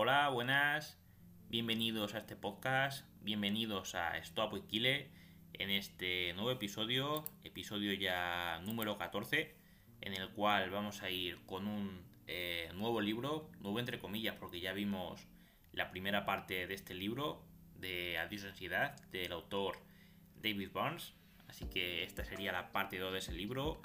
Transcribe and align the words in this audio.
Hola, 0.00 0.28
buenas, 0.28 0.96
bienvenidos 1.48 2.14
a 2.14 2.18
este 2.18 2.36
podcast, 2.36 3.04
bienvenidos 3.20 3.96
a 3.96 4.16
Stop 4.18 4.52
with 4.52 4.66
Kile 4.68 5.10
en 5.54 5.70
este 5.70 6.32
nuevo 6.34 6.52
episodio, 6.52 7.24
episodio 7.42 7.92
ya 7.94 8.60
número 8.64 8.96
14, 8.96 9.56
en 10.00 10.12
el 10.12 10.28
cual 10.28 10.70
vamos 10.70 11.02
a 11.02 11.10
ir 11.10 11.44
con 11.46 11.66
un 11.66 12.00
eh, 12.28 12.70
nuevo 12.76 13.00
libro, 13.00 13.50
nuevo 13.58 13.80
entre 13.80 13.98
comillas, 13.98 14.36
porque 14.36 14.60
ya 14.60 14.72
vimos 14.72 15.26
la 15.72 15.90
primera 15.90 16.24
parte 16.24 16.68
de 16.68 16.74
este 16.74 16.94
libro, 16.94 17.42
de 17.74 18.18
Adiós 18.18 18.44
Ansiedad, 18.44 18.94
del 19.10 19.32
autor 19.32 19.80
David 20.40 20.70
Barnes. 20.72 21.12
Así 21.48 21.64
que 21.64 22.04
esta 22.04 22.24
sería 22.24 22.52
la 22.52 22.70
parte 22.70 22.98
2 22.98 23.14
de 23.14 23.18
ese 23.18 23.32
libro. 23.32 23.82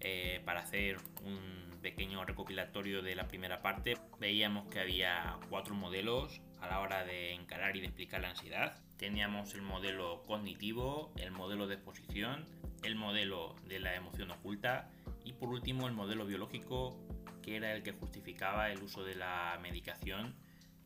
Eh, 0.00 0.42
para 0.44 0.60
hacer 0.60 0.98
un 1.24 1.73
pequeño 1.84 2.24
recopilatorio 2.24 3.02
de 3.02 3.14
la 3.14 3.28
primera 3.28 3.60
parte, 3.60 3.98
veíamos 4.18 4.68
que 4.68 4.80
había 4.80 5.38
cuatro 5.50 5.74
modelos 5.74 6.40
a 6.62 6.66
la 6.66 6.80
hora 6.80 7.04
de 7.04 7.34
encarar 7.34 7.76
y 7.76 7.80
de 7.80 7.88
explicar 7.88 8.22
la 8.22 8.30
ansiedad. 8.30 8.82
Teníamos 8.96 9.52
el 9.52 9.60
modelo 9.60 10.22
cognitivo, 10.26 11.12
el 11.18 11.30
modelo 11.30 11.66
de 11.66 11.74
exposición, 11.74 12.46
el 12.84 12.96
modelo 12.96 13.54
de 13.68 13.80
la 13.80 13.94
emoción 13.94 14.30
oculta 14.30 14.90
y 15.26 15.34
por 15.34 15.50
último 15.50 15.86
el 15.86 15.92
modelo 15.92 16.24
biológico 16.24 16.98
que 17.42 17.56
era 17.56 17.74
el 17.74 17.82
que 17.82 17.92
justificaba 17.92 18.70
el 18.70 18.82
uso 18.82 19.04
de 19.04 19.16
la 19.16 19.58
medicación 19.60 20.34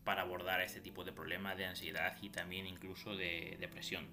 para 0.03 0.23
abordar 0.23 0.61
este 0.63 0.81
tipo 0.81 1.05
de 1.05 1.13
problemas 1.13 1.57
de 1.57 1.67
ansiedad 1.67 2.17
y 2.21 2.31
también 2.31 2.67
incluso 2.67 3.15
de 3.15 3.57
depresión. 3.61 4.09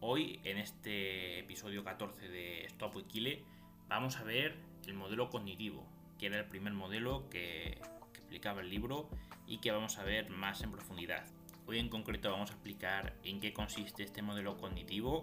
Hoy, 0.00 0.40
en 0.42 0.58
este 0.58 1.38
episodio 1.38 1.84
14 1.84 2.28
de 2.28 2.64
Stop 2.64 2.96
with 2.96 3.06
Kile, 3.06 3.44
vamos 3.86 4.16
a 4.16 4.24
ver 4.24 4.56
el 4.86 4.94
modelo 4.94 5.30
cognitivo, 5.30 5.86
que 6.20 6.26
era 6.26 6.38
el 6.38 6.44
primer 6.44 6.74
modelo 6.74 7.30
que, 7.30 7.80
explicaba 8.12 8.60
el 8.60 8.68
libro 8.68 9.08
y 9.46 9.58
que 9.58 9.72
vamos 9.72 9.98
a 9.98 10.04
ver 10.04 10.28
más 10.28 10.62
en 10.62 10.70
profundidad. 10.70 11.24
Hoy 11.66 11.78
en 11.78 11.88
concreto 11.88 12.30
vamos 12.30 12.50
a 12.50 12.52
explicar 12.52 13.16
en 13.24 13.40
qué 13.40 13.52
consiste 13.52 14.04
este 14.04 14.20
modelo 14.22 14.56
cognitivo, 14.58 15.22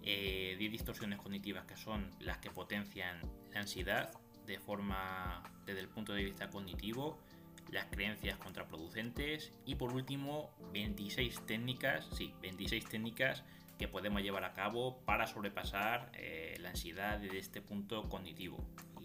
10 0.00 0.04
eh, 0.04 0.56
distorsiones 0.58 1.18
cognitivas 1.18 1.66
que 1.66 1.76
son 1.76 2.10
las 2.18 2.38
que 2.38 2.50
potencian 2.50 3.20
la 3.52 3.60
ansiedad 3.60 4.10
de 4.46 4.58
forma 4.58 5.44
desde 5.66 5.80
el 5.80 5.88
punto 5.88 6.14
de 6.14 6.24
vista 6.24 6.48
cognitivo, 6.48 7.18
las 7.70 7.84
creencias 7.86 8.38
contraproducentes 8.38 9.52
y 9.66 9.74
por 9.74 9.92
último 9.92 10.50
26 10.72 11.46
técnicas, 11.46 12.08
sí, 12.12 12.34
26 12.40 12.86
técnicas 12.86 13.44
que 13.78 13.86
podemos 13.86 14.22
llevar 14.22 14.44
a 14.44 14.52
cabo 14.54 14.98
para 15.04 15.26
sobrepasar 15.26 16.10
eh, 16.14 16.56
la 16.58 16.70
ansiedad 16.70 17.18
desde 17.18 17.38
este 17.38 17.60
punto 17.60 18.08
cognitivo. 18.08 18.58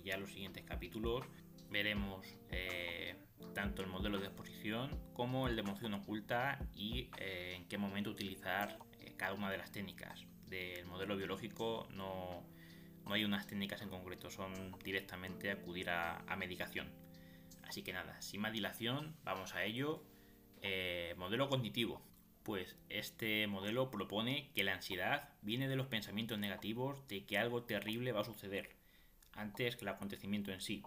Ya 0.03 0.17
los 0.17 0.31
siguientes 0.31 0.63
capítulos 0.65 1.25
veremos 1.69 2.27
eh, 2.51 3.15
tanto 3.53 3.81
el 3.81 3.87
modelo 3.87 4.19
de 4.19 4.27
exposición 4.27 4.99
como 5.13 5.47
el 5.47 5.55
de 5.55 5.61
emoción 5.61 5.93
oculta 5.93 6.59
y 6.73 7.09
eh, 7.17 7.55
en 7.55 7.67
qué 7.67 7.77
momento 7.77 8.09
utilizar 8.09 8.77
cada 9.17 9.33
una 9.33 9.49
de 9.49 9.57
las 9.57 9.71
técnicas. 9.71 10.25
Del 10.47 10.85
modelo 10.85 11.17
biológico 11.17 11.87
no, 11.91 12.43
hay 13.05 13.25
unas 13.25 13.47
técnicas 13.47 13.81
en 13.81 13.89
concreto, 13.89 14.29
son 14.29 14.77
directamente 14.83 15.51
acudir 15.51 15.89
a, 15.89 16.23
medicación. 16.37 16.91
Así 17.63 17.81
que 17.81 17.93
nada, 17.93 18.21
sin 18.21 18.41
más 18.41 18.53
dilación, 18.53 19.15
vamos 19.23 19.55
a 19.55 19.63
ello. 19.63 20.03
Eh, 20.61 21.15
modelo 21.17 21.49
cognitivo. 21.49 22.01
Pues 22.43 22.77
este 22.89 23.47
modelo 23.47 23.89
propone 23.89 24.51
que 24.53 24.63
la 24.63 24.73
ansiedad 24.73 25.29
viene 25.41 25.69
de 25.69 25.77
los 25.77 25.87
pensamientos 25.87 26.37
negativos 26.37 27.07
de 27.07 27.25
que 27.25 27.37
algo 27.37 27.63
terrible 27.63 28.11
va 28.11 28.21
a 28.21 28.25
suceder, 28.25 28.75
antes 29.35 29.75
que 29.75 29.85
el 29.85 29.89
acontecimiento 29.89 30.51
en 30.51 30.61
sí, 30.61 30.83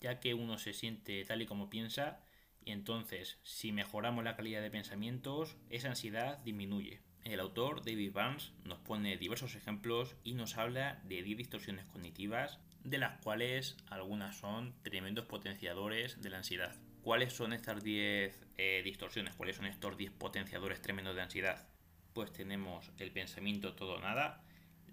ya 0.00 0.20
que 0.20 0.34
uno 0.34 0.58
se 0.58 0.72
siente 0.72 1.24
tal 1.24 1.42
y 1.42 1.46
como 1.46 1.70
piensa, 1.70 2.20
y 2.64 2.72
entonces 2.72 3.38
si 3.42 3.72
mejoramos 3.72 4.24
la 4.24 4.36
calidad 4.36 4.62
de 4.62 4.70
pensamientos, 4.70 5.56
esa 5.70 5.88
ansiedad 5.88 6.38
disminuye. 6.38 7.00
El 7.24 7.40
autor, 7.40 7.84
David 7.84 8.12
Barnes, 8.12 8.52
nos 8.64 8.78
pone 8.78 9.16
diversos 9.18 9.54
ejemplos 9.54 10.16
y 10.24 10.34
nos 10.34 10.56
habla 10.56 11.00
de 11.04 11.22
10 11.22 11.36
distorsiones 11.36 11.84
cognitivas, 11.86 12.58
de 12.84 12.98
las 12.98 13.20
cuales 13.22 13.76
algunas 13.88 14.36
son 14.36 14.74
tremendos 14.82 15.26
potenciadores 15.26 16.22
de 16.22 16.30
la 16.30 16.38
ansiedad. 16.38 16.76
¿Cuáles 17.02 17.32
son 17.32 17.52
estas 17.52 17.82
10 17.82 18.40
eh, 18.56 18.82
distorsiones? 18.84 19.34
¿Cuáles 19.34 19.56
son 19.56 19.66
estos 19.66 19.96
10 19.96 20.12
potenciadores 20.12 20.80
tremendos 20.80 21.14
de 21.16 21.22
ansiedad? 21.22 21.68
Pues 22.12 22.32
tenemos 22.32 22.90
el 22.98 23.12
pensamiento 23.12 23.74
todo 23.74 24.00
nada, 24.00 24.42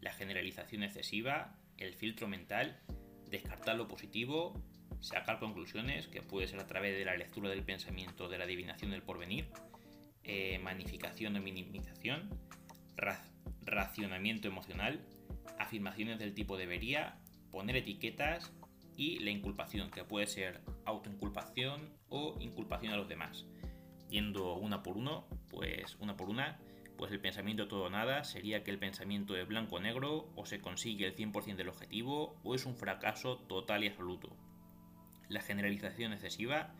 la 0.02 0.14
generalización 0.14 0.84
excesiva, 0.84 1.58
el 1.78 1.94
filtro 1.94 2.28
mental, 2.28 2.80
descartar 3.30 3.76
lo 3.76 3.88
positivo, 3.88 4.62
sacar 5.02 5.40
conclusiones, 5.40 6.08
que 6.08 6.22
puede 6.22 6.48
ser 6.48 6.60
a 6.60 6.68
través 6.68 6.98
de 6.98 7.06
la 7.06 7.16
lectura 7.16 7.50
del 7.50 7.64
pensamiento, 7.64 8.28
de 8.28 8.38
la 8.38 8.46
adivinación 8.46 8.92
del 8.92 9.04
porvenir, 9.04 9.48
eh, 10.24 10.60
magnificación 10.60 11.36
o 11.36 11.42
minimización, 11.42 12.30
racionamiento 13.62 14.48
emocional, 14.48 15.00
afirmaciones 15.60 16.20
del 16.20 16.34
tipo 16.34 16.58
debería, 16.58 17.20
poner 17.52 17.76
etiquetas 17.76 18.52
y 18.98 19.20
la 19.20 19.32
inculpación, 19.32 19.92
que 19.92 20.04
puede 20.04 20.28
ser 20.28 20.62
autoinculpación 20.86 21.94
o 22.10 22.38
inculpación 22.40 22.94
a 22.94 22.98
los 22.98 23.08
demás. 23.08 23.46
Yendo 24.10 24.56
una 24.56 24.82
por 24.84 24.98
uno, 24.98 25.28
pues 25.50 25.96
una 26.00 26.16
por 26.16 26.30
una, 26.30 26.60
pues 26.98 27.12
el 27.12 27.20
pensamiento 27.20 27.68
todo 27.68 27.90
nada 27.90 28.24
sería 28.24 28.64
que 28.64 28.72
el 28.72 28.80
pensamiento 28.80 29.36
es 29.36 29.48
blanco 29.48 29.76
o 29.76 29.80
negro, 29.80 30.30
o 30.36 30.46
se 30.46 30.60
consigue 30.60 31.06
el 31.06 31.16
100% 31.16 31.56
del 31.56 31.70
objetivo, 31.70 32.36
o 32.44 32.56
es 32.56 32.66
un 32.66 32.76
fracaso 32.76 33.38
total 33.38 33.84
y 33.84 33.88
absoluto. 33.88 34.36
La 35.30 35.42
generalización 35.42 36.14
excesiva 36.14 36.74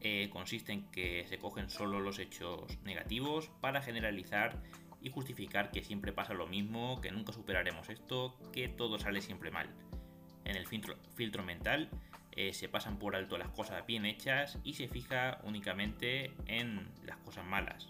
eh, 0.00 0.28
consiste 0.30 0.72
en 0.72 0.90
que 0.90 1.26
se 1.28 1.38
cogen 1.38 1.70
solo 1.70 2.00
los 2.00 2.18
hechos 2.18 2.78
negativos 2.84 3.50
para 3.60 3.82
generalizar 3.82 4.62
y 5.00 5.10
justificar 5.10 5.70
que 5.70 5.82
siempre 5.82 6.12
pasa 6.12 6.34
lo 6.34 6.46
mismo, 6.46 7.00
que 7.00 7.10
nunca 7.10 7.32
superaremos 7.32 7.88
esto, 7.90 8.36
que 8.52 8.68
todo 8.68 8.98
sale 8.98 9.20
siempre 9.20 9.50
mal. 9.50 9.68
En 10.44 10.56
el 10.56 10.66
filtro, 10.66 10.96
filtro 11.14 11.42
mental 11.42 11.90
eh, 12.32 12.52
se 12.52 12.68
pasan 12.68 12.98
por 12.98 13.14
alto 13.14 13.38
las 13.38 13.48
cosas 13.50 13.86
bien 13.86 14.06
hechas 14.06 14.58
y 14.64 14.74
se 14.74 14.88
fija 14.88 15.40
únicamente 15.44 16.32
en 16.46 16.88
las 17.04 17.18
cosas 17.18 17.44
malas. 17.44 17.86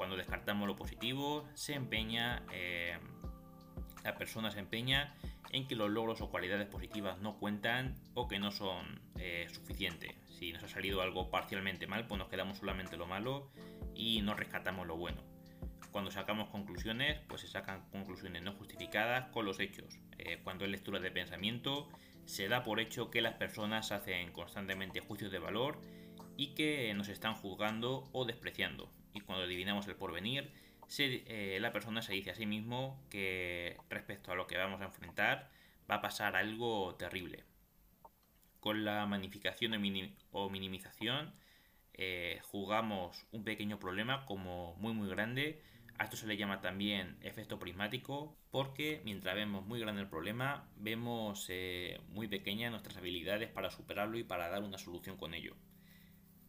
Cuando 0.00 0.16
descartamos 0.16 0.66
lo 0.66 0.76
positivo, 0.76 1.46
se 1.52 1.74
empeña, 1.74 2.42
eh, 2.54 2.96
la 4.02 4.14
persona 4.14 4.50
se 4.50 4.58
empeña 4.58 5.14
en 5.50 5.68
que 5.68 5.76
los 5.76 5.90
logros 5.90 6.22
o 6.22 6.30
cualidades 6.30 6.66
positivas 6.68 7.18
no 7.18 7.36
cuentan 7.38 7.96
o 8.14 8.26
que 8.26 8.38
no 8.38 8.50
son 8.50 9.02
eh, 9.18 9.46
suficientes. 9.52 10.14
Si 10.26 10.54
nos 10.54 10.62
ha 10.62 10.68
salido 10.68 11.02
algo 11.02 11.30
parcialmente 11.30 11.86
mal, 11.86 12.06
pues 12.06 12.18
nos 12.18 12.30
quedamos 12.30 12.56
solamente 12.56 12.96
lo 12.96 13.06
malo 13.06 13.50
y 13.94 14.22
no 14.22 14.32
rescatamos 14.32 14.86
lo 14.86 14.96
bueno. 14.96 15.22
Cuando 15.92 16.10
sacamos 16.10 16.48
conclusiones, 16.48 17.20
pues 17.28 17.42
se 17.42 17.48
sacan 17.48 17.86
conclusiones 17.90 18.40
no 18.40 18.54
justificadas 18.54 19.26
con 19.32 19.44
los 19.44 19.60
hechos. 19.60 19.98
Eh, 20.16 20.40
cuando 20.42 20.64
es 20.64 20.70
lectura 20.70 20.98
de 20.98 21.10
pensamiento, 21.10 21.90
se 22.24 22.48
da 22.48 22.64
por 22.64 22.80
hecho 22.80 23.10
que 23.10 23.20
las 23.20 23.34
personas 23.34 23.92
hacen 23.92 24.32
constantemente 24.32 25.00
juicios 25.00 25.30
de 25.30 25.40
valor 25.40 25.78
y 26.38 26.54
que 26.54 26.94
nos 26.94 27.10
están 27.10 27.34
juzgando 27.34 28.08
o 28.12 28.24
despreciando. 28.24 28.90
Y 29.12 29.20
cuando 29.20 29.44
adivinamos 29.44 29.86
el 29.88 29.96
porvenir, 29.96 30.52
eh, 30.98 31.58
la 31.60 31.72
persona 31.72 32.02
se 32.02 32.12
dice 32.12 32.32
a 32.32 32.34
sí 32.34 32.46
mismo 32.46 33.00
que 33.10 33.76
respecto 33.88 34.32
a 34.32 34.34
lo 34.34 34.46
que 34.46 34.56
vamos 34.56 34.80
a 34.80 34.86
enfrentar 34.86 35.50
va 35.88 35.96
a 35.96 36.00
pasar 36.02 36.36
algo 36.36 36.96
terrible. 36.96 37.44
Con 38.58 38.84
la 38.84 39.06
magnificación 39.06 39.72
o 40.32 40.50
minimización 40.50 41.32
eh, 41.94 42.40
jugamos 42.42 43.26
un 43.30 43.44
pequeño 43.44 43.78
problema 43.78 44.26
como 44.26 44.74
muy 44.76 44.92
muy 44.92 45.08
grande. 45.08 45.62
A 45.98 46.04
esto 46.04 46.16
se 46.16 46.26
le 46.26 46.36
llama 46.36 46.60
también 46.60 47.18
efecto 47.22 47.58
prismático 47.58 48.36
porque 48.50 49.00
mientras 49.04 49.34
vemos 49.36 49.64
muy 49.64 49.80
grande 49.80 50.02
el 50.02 50.08
problema, 50.08 50.68
vemos 50.76 51.46
eh, 51.50 52.00
muy 52.08 52.26
pequeñas 52.26 52.72
nuestras 52.72 52.96
habilidades 52.96 53.50
para 53.50 53.70
superarlo 53.70 54.18
y 54.18 54.24
para 54.24 54.48
dar 54.48 54.62
una 54.62 54.78
solución 54.78 55.16
con 55.16 55.34
ello. 55.34 55.56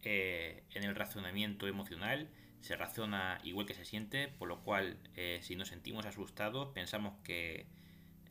en 0.04 0.84
el 0.84 0.96
razonamiento 0.96 1.68
emocional 1.68 2.30
se 2.62 2.76
razona 2.76 3.40
igual 3.44 3.66
que 3.66 3.74
se 3.74 3.86
siente, 3.86 4.28
por 4.28 4.48
lo 4.48 4.62
cual 4.62 4.98
eh, 5.16 5.40
si 5.42 5.56
nos 5.56 5.70
sentimos 5.70 6.06
asustados 6.06 6.70
pensamos 6.70 7.16
que 7.24 7.66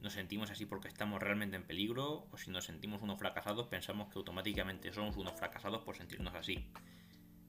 nos 0.01 0.15
sentimos 0.15 0.51
así 0.51 0.65
porque 0.65 0.89
estamos 0.89 1.21
realmente 1.21 1.57
en 1.57 1.65
peligro, 1.65 2.27
o 2.31 2.39
si 2.39 2.51
nos 2.51 2.65
sentimos 2.65 3.03
unos 3.03 3.19
fracasados 3.19 3.67
pensamos 3.67 4.09
que 4.09 4.19
automáticamente 4.19 4.93
somos 4.93 5.17
unos 5.17 5.35
fracasados 5.35 5.83
por 5.83 5.97
sentirnos 5.97 6.35
así. 6.35 6.65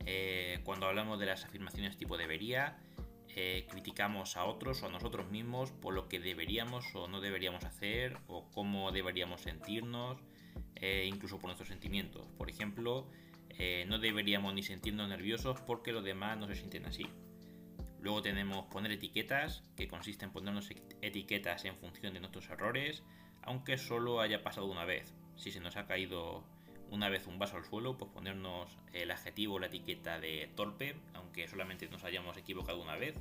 Eh, 0.05 0.59
cuando 0.65 0.87
hablamos 0.87 1.19
de 1.19 1.27
las 1.27 1.45
afirmaciones 1.45 1.95
tipo 1.95 2.17
debería, 2.17 2.77
eh, 3.29 3.67
criticamos 3.69 4.35
a 4.35 4.43
otros 4.43 4.83
o 4.83 4.87
a 4.87 4.89
nosotros 4.89 5.29
mismos 5.29 5.71
por 5.71 5.93
lo 5.93 6.09
que 6.09 6.19
deberíamos 6.19 6.93
o 6.95 7.07
no 7.07 7.21
deberíamos 7.21 7.63
hacer, 7.63 8.17
o 8.27 8.49
cómo 8.51 8.91
deberíamos 8.91 9.41
sentirnos, 9.41 10.17
incluso 11.05 11.37
por 11.37 11.45
nuestros 11.45 11.69
sentimientos. 11.69 12.25
Por 12.39 12.49
ejemplo, 12.49 13.07
eh, 13.63 13.85
no 13.85 13.99
deberíamos 13.99 14.55
ni 14.55 14.63
sentirnos 14.63 15.07
nerviosos 15.07 15.61
porque 15.61 15.91
los 15.91 16.03
demás 16.03 16.35
no 16.35 16.47
se 16.47 16.55
sienten 16.55 16.87
así. 16.87 17.05
Luego 17.99 18.23
tenemos 18.23 18.65
poner 18.65 18.91
etiquetas, 18.91 19.63
que 19.75 19.87
consiste 19.87 20.25
en 20.25 20.31
ponernos 20.31 20.71
etiquetas 21.03 21.63
en 21.65 21.77
función 21.77 22.15
de 22.15 22.21
nuestros 22.21 22.49
errores, 22.49 23.03
aunque 23.43 23.77
solo 23.77 24.19
haya 24.19 24.41
pasado 24.41 24.65
una 24.65 24.83
vez. 24.85 25.13
Si 25.35 25.51
se 25.51 25.59
nos 25.59 25.77
ha 25.77 25.85
caído 25.85 26.43
una 26.89 27.09
vez 27.09 27.27
un 27.27 27.37
vaso 27.37 27.55
al 27.55 27.63
suelo, 27.63 27.99
pues 27.99 28.09
ponernos 28.09 28.79
el 28.93 29.11
adjetivo 29.11 29.53
o 29.53 29.59
la 29.59 29.67
etiqueta 29.67 30.19
de 30.19 30.51
torpe, 30.55 30.95
aunque 31.13 31.47
solamente 31.47 31.87
nos 31.87 32.03
hayamos 32.03 32.37
equivocado 32.37 32.81
una 32.81 32.95
vez. 32.95 33.13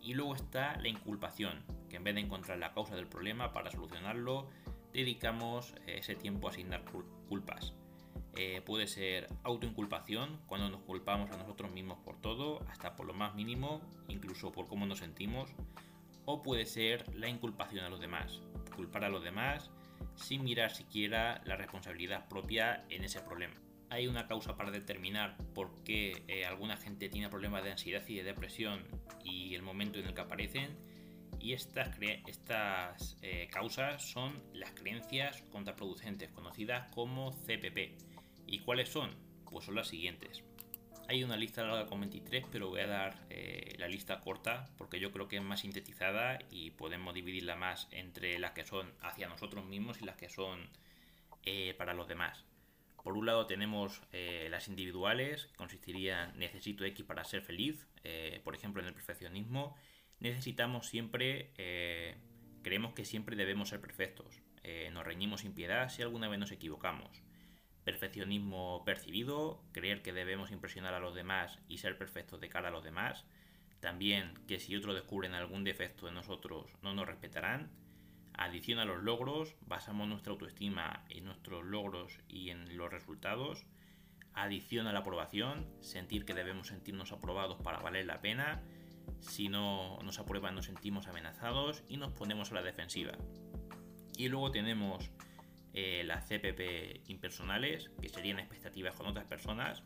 Y 0.00 0.14
luego 0.14 0.36
está 0.36 0.76
la 0.76 0.86
inculpación, 0.86 1.64
que 1.90 1.96
en 1.96 2.04
vez 2.04 2.14
de 2.14 2.20
encontrar 2.20 2.58
la 2.58 2.74
causa 2.74 2.94
del 2.94 3.08
problema 3.08 3.52
para 3.52 3.72
solucionarlo, 3.72 4.48
dedicamos 4.92 5.74
ese 5.88 6.14
tiempo 6.14 6.46
a 6.46 6.52
asignar 6.52 6.84
culpas. 7.28 7.74
Eh, 8.36 8.62
puede 8.64 8.88
ser 8.88 9.28
autoinculpación, 9.44 10.40
cuando 10.46 10.68
nos 10.68 10.82
culpamos 10.82 11.30
a 11.30 11.36
nosotros 11.36 11.70
mismos 11.70 11.98
por 11.98 12.20
todo, 12.20 12.60
hasta 12.68 12.96
por 12.96 13.06
lo 13.06 13.14
más 13.14 13.34
mínimo, 13.34 13.80
incluso 14.08 14.50
por 14.50 14.66
cómo 14.66 14.86
nos 14.86 14.98
sentimos. 14.98 15.50
O 16.24 16.42
puede 16.42 16.66
ser 16.66 17.14
la 17.14 17.28
inculpación 17.28 17.84
a 17.84 17.88
los 17.88 18.00
demás, 18.00 18.40
culpar 18.74 19.04
a 19.04 19.08
los 19.08 19.22
demás 19.22 19.70
sin 20.16 20.42
mirar 20.42 20.72
siquiera 20.74 21.42
la 21.44 21.56
responsabilidad 21.56 22.28
propia 22.28 22.84
en 22.88 23.04
ese 23.04 23.20
problema. 23.20 23.54
Hay 23.90 24.08
una 24.08 24.26
causa 24.26 24.56
para 24.56 24.70
determinar 24.70 25.36
por 25.54 25.84
qué 25.84 26.24
eh, 26.26 26.44
alguna 26.44 26.76
gente 26.76 27.08
tiene 27.08 27.28
problemas 27.28 27.62
de 27.62 27.72
ansiedad 27.72 28.02
y 28.08 28.16
de 28.16 28.24
depresión 28.24 28.84
y 29.22 29.54
el 29.54 29.62
momento 29.62 29.98
en 29.98 30.06
el 30.06 30.14
que 30.14 30.20
aparecen. 30.22 30.76
Y 31.38 31.52
estas, 31.52 33.16
eh, 33.20 33.48
causas 33.52 34.02
son 34.02 34.42
las 34.54 34.70
creencias 34.72 35.42
contraproducentes, 35.52 36.30
conocidas 36.30 36.90
como 36.92 37.32
CPP 37.32 38.13
¿Y 38.46 38.60
cuáles 38.60 38.88
son? 38.88 39.10
Pues 39.50 39.66
son 39.66 39.74
las 39.74 39.88
siguientes. 39.88 40.44
Hay 41.06 41.22
una 41.22 41.36
lista 41.36 41.62
larga 41.62 41.86
con 41.86 42.00
23, 42.00 42.46
pero 42.50 42.68
voy 42.70 42.80
a 42.80 42.86
dar 42.86 43.26
eh, 43.28 43.74
la 43.78 43.88
lista 43.88 44.20
corta 44.20 44.70
porque 44.78 44.98
yo 44.98 45.12
creo 45.12 45.28
que 45.28 45.36
es 45.36 45.42
más 45.42 45.60
sintetizada 45.60 46.38
y 46.50 46.70
podemos 46.70 47.12
dividirla 47.12 47.56
más 47.56 47.88
entre 47.90 48.38
las 48.38 48.52
que 48.52 48.64
son 48.64 48.90
hacia 49.02 49.28
nosotros 49.28 49.66
mismos 49.66 50.00
y 50.00 50.06
las 50.06 50.16
que 50.16 50.30
son 50.30 50.70
eh, 51.44 51.74
para 51.76 51.92
los 51.92 52.08
demás. 52.08 52.46
Por 53.02 53.18
un 53.18 53.26
lado 53.26 53.46
tenemos 53.46 54.00
eh, 54.12 54.48
las 54.50 54.68
individuales, 54.68 55.46
que 55.46 55.56
consistirían 55.56 56.38
necesito 56.38 56.86
X 56.86 57.04
para 57.04 57.24
ser 57.24 57.42
feliz. 57.42 57.86
por 58.42 58.54
ejemplo, 58.54 58.80
en 58.80 58.88
el 58.88 58.94
perfeccionismo 58.94 59.76
necesitamos 60.20 60.86
siempre, 60.86 61.52
creemos 62.62 62.94
que 62.94 63.04
siempre 63.04 63.36
debemos 63.36 63.68
ser 63.68 63.80
perfectos. 63.80 64.40
nos 64.92 65.04
reñimos 65.04 65.42
sin 65.42 65.52
piedad 65.54 65.90
si 65.90 66.00
alguna 66.00 66.28
vez 66.28 66.38
nos 66.38 66.50
equivocamos 66.50 67.22
perfeccionismo 67.84 68.82
percibido, 68.84 69.62
creer 69.72 70.02
que 70.02 70.12
debemos 70.12 70.50
impresionar 70.50 70.94
a 70.94 71.00
los 71.00 71.14
demás 71.14 71.58
y 71.68 71.78
ser 71.78 71.98
perfectos 71.98 72.40
de 72.40 72.48
cara 72.48 72.68
a 72.68 72.72
los 72.72 72.84
demás, 72.84 73.26
también 73.80 74.34
que 74.48 74.58
si 74.58 74.74
otros 74.74 74.94
descubren 74.94 75.34
algún 75.34 75.62
defecto 75.62 76.08
en 76.08 76.14
nosotros 76.14 76.70
no 76.82 76.94
nos 76.94 77.06
respetarán, 77.06 77.70
adición 78.32 78.78
a 78.78 78.84
los 78.84 79.02
logros, 79.02 79.54
basamos 79.66 80.08
nuestra 80.08 80.32
autoestima 80.32 81.04
en 81.10 81.26
nuestros 81.26 81.64
logros 81.64 82.18
y 82.28 82.50
en 82.50 82.76
los 82.76 82.90
resultados, 82.90 83.66
adición 84.32 84.86
a 84.86 84.92
la 84.92 85.00
aprobación, 85.00 85.66
sentir 85.80 86.24
que 86.24 86.34
debemos 86.34 86.68
sentirnos 86.68 87.12
aprobados 87.12 87.60
para 87.62 87.80
valer 87.80 88.06
la 88.06 88.22
pena, 88.22 88.62
si 89.20 89.48
no 89.48 89.98
nos 90.02 90.18
aprueban 90.18 90.54
nos 90.54 90.66
sentimos 90.66 91.06
amenazados 91.06 91.84
y 91.88 91.98
nos 91.98 92.12
ponemos 92.12 92.50
a 92.50 92.54
la 92.54 92.62
defensiva. 92.62 93.12
Y 94.16 94.28
luego 94.28 94.50
tenemos 94.50 95.10
eh, 95.74 96.04
las 96.04 96.28
CPP 96.28 97.08
impersonales, 97.08 97.90
que 98.00 98.08
serían 98.08 98.38
expectativas 98.38 98.94
con 98.94 99.06
otras 99.06 99.26
personas, 99.26 99.82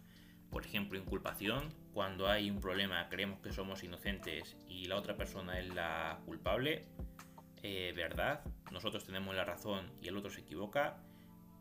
por 0.50 0.64
ejemplo, 0.64 0.98
inculpación, 0.98 1.74
cuando 1.92 2.28
hay 2.28 2.50
un 2.50 2.60
problema 2.60 3.08
creemos 3.08 3.40
que 3.40 3.52
somos 3.52 3.82
inocentes 3.84 4.56
y 4.68 4.86
la 4.86 4.96
otra 4.96 5.16
persona 5.16 5.58
es 5.58 5.68
la 5.74 6.20
culpable, 6.24 6.86
eh, 7.62 7.92
verdad, 7.94 8.44
nosotros 8.70 9.04
tenemos 9.04 9.34
la 9.34 9.44
razón 9.44 9.90
y 10.00 10.08
el 10.08 10.16
otro 10.16 10.30
se 10.30 10.40
equivoca, 10.40 11.02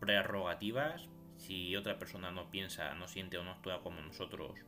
prerrogativas, 0.00 1.08
si 1.36 1.76
otra 1.76 1.98
persona 1.98 2.30
no 2.30 2.50
piensa, 2.50 2.94
no 2.94 3.08
siente 3.08 3.36
o 3.38 3.44
no 3.44 3.52
actúa 3.52 3.82
como 3.82 4.00
nosotros, 4.00 4.60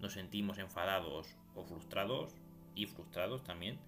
nos 0.00 0.14
sentimos 0.14 0.58
enfadados 0.58 1.36
o 1.54 1.64
frustrados 1.64 2.34
y 2.74 2.86
frustrados 2.86 3.44
también, 3.44 3.78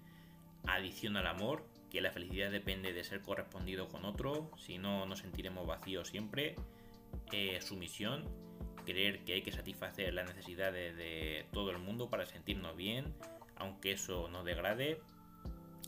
adición 0.65 1.17
al 1.17 1.27
amor, 1.27 1.67
que 1.89 2.01
la 2.01 2.11
felicidad 2.11 2.51
depende 2.51 2.93
de 2.93 3.03
ser 3.03 3.21
correspondido 3.21 3.87
con 3.87 4.05
otro, 4.05 4.51
si 4.57 4.77
no 4.77 5.05
nos 5.05 5.19
sentiremos 5.19 5.65
vacíos 5.65 6.09
siempre. 6.09 6.55
Eh, 7.31 7.59
sumisión, 7.61 8.23
creer 8.85 9.23
que 9.23 9.33
hay 9.33 9.41
que 9.41 9.51
satisfacer 9.51 10.13
las 10.13 10.27
necesidades 10.27 10.95
de 10.95 11.47
todo 11.51 11.71
el 11.71 11.79
mundo 11.79 12.09
para 12.09 12.25
sentirnos 12.25 12.75
bien, 12.75 13.13
aunque 13.55 13.93
eso 13.93 14.27
nos 14.29 14.45
degrade, 14.45 15.01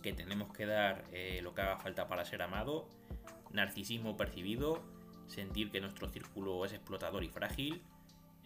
que 0.02 0.14
tenemos 0.14 0.54
que 0.54 0.66
dar 0.66 1.06
eh, 1.12 1.42
lo 1.44 1.54
que 1.54 1.62
haga 1.62 1.78
falta 1.78 2.08
para 2.08 2.26
ser 2.26 2.42
amado, 2.42 2.88
narcisismo 3.52 4.18
percibido, 4.18 4.84
sentir 5.28 5.72
que 5.72 5.82
nuestro 5.82 6.10
círculo 6.10 6.64
es 6.66 6.74
explotador 6.74 7.24
y 7.24 7.30
frágil, 7.30 7.84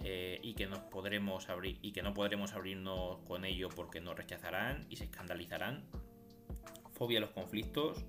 eh, 0.04 0.40
y 0.42 0.56
que 0.56 0.66
nos 0.66 0.80
podremos 0.80 1.48
abrir 1.50 1.78
y 1.84 1.92
que 1.92 2.02
no 2.02 2.16
podremos 2.16 2.54
abrirnos 2.54 3.20
con 3.28 3.46
ello 3.46 3.70
porque 3.70 4.02
nos 4.02 4.16
rechazarán 4.16 4.88
y 4.90 4.96
se 4.96 5.04
escandalizarán 5.04 5.84
fobia 6.94 7.20
a 7.20 7.22
los 7.22 7.32
conflictos, 7.32 8.06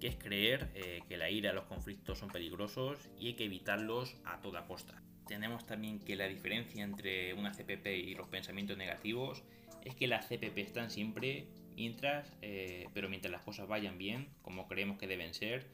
que 0.00 0.08
es 0.08 0.16
creer 0.16 0.70
eh, 0.74 1.02
que 1.08 1.16
la 1.16 1.30
ira 1.30 1.50
a 1.50 1.52
los 1.52 1.64
conflictos 1.64 2.18
son 2.18 2.30
peligrosos 2.30 2.98
y 3.18 3.28
hay 3.28 3.34
que 3.34 3.44
evitarlos 3.44 4.16
a 4.24 4.40
toda 4.40 4.66
costa. 4.66 5.02
Tenemos 5.26 5.66
también 5.66 6.00
que 6.00 6.16
la 6.16 6.26
diferencia 6.26 6.82
entre 6.82 7.34
una 7.34 7.52
CPP 7.52 7.86
y 7.86 8.14
los 8.14 8.28
pensamientos 8.28 8.76
negativos 8.76 9.44
es 9.84 9.94
que 9.94 10.08
las 10.08 10.26
CPP 10.28 10.58
están 10.58 10.90
siempre 10.90 11.46
mientras, 11.76 12.36
eh, 12.42 12.88
pero 12.94 13.08
mientras 13.08 13.30
las 13.30 13.42
cosas 13.42 13.68
vayan 13.68 13.96
bien, 13.96 14.28
como 14.42 14.66
creemos 14.66 14.98
que 14.98 15.06
deben 15.06 15.34
ser, 15.34 15.66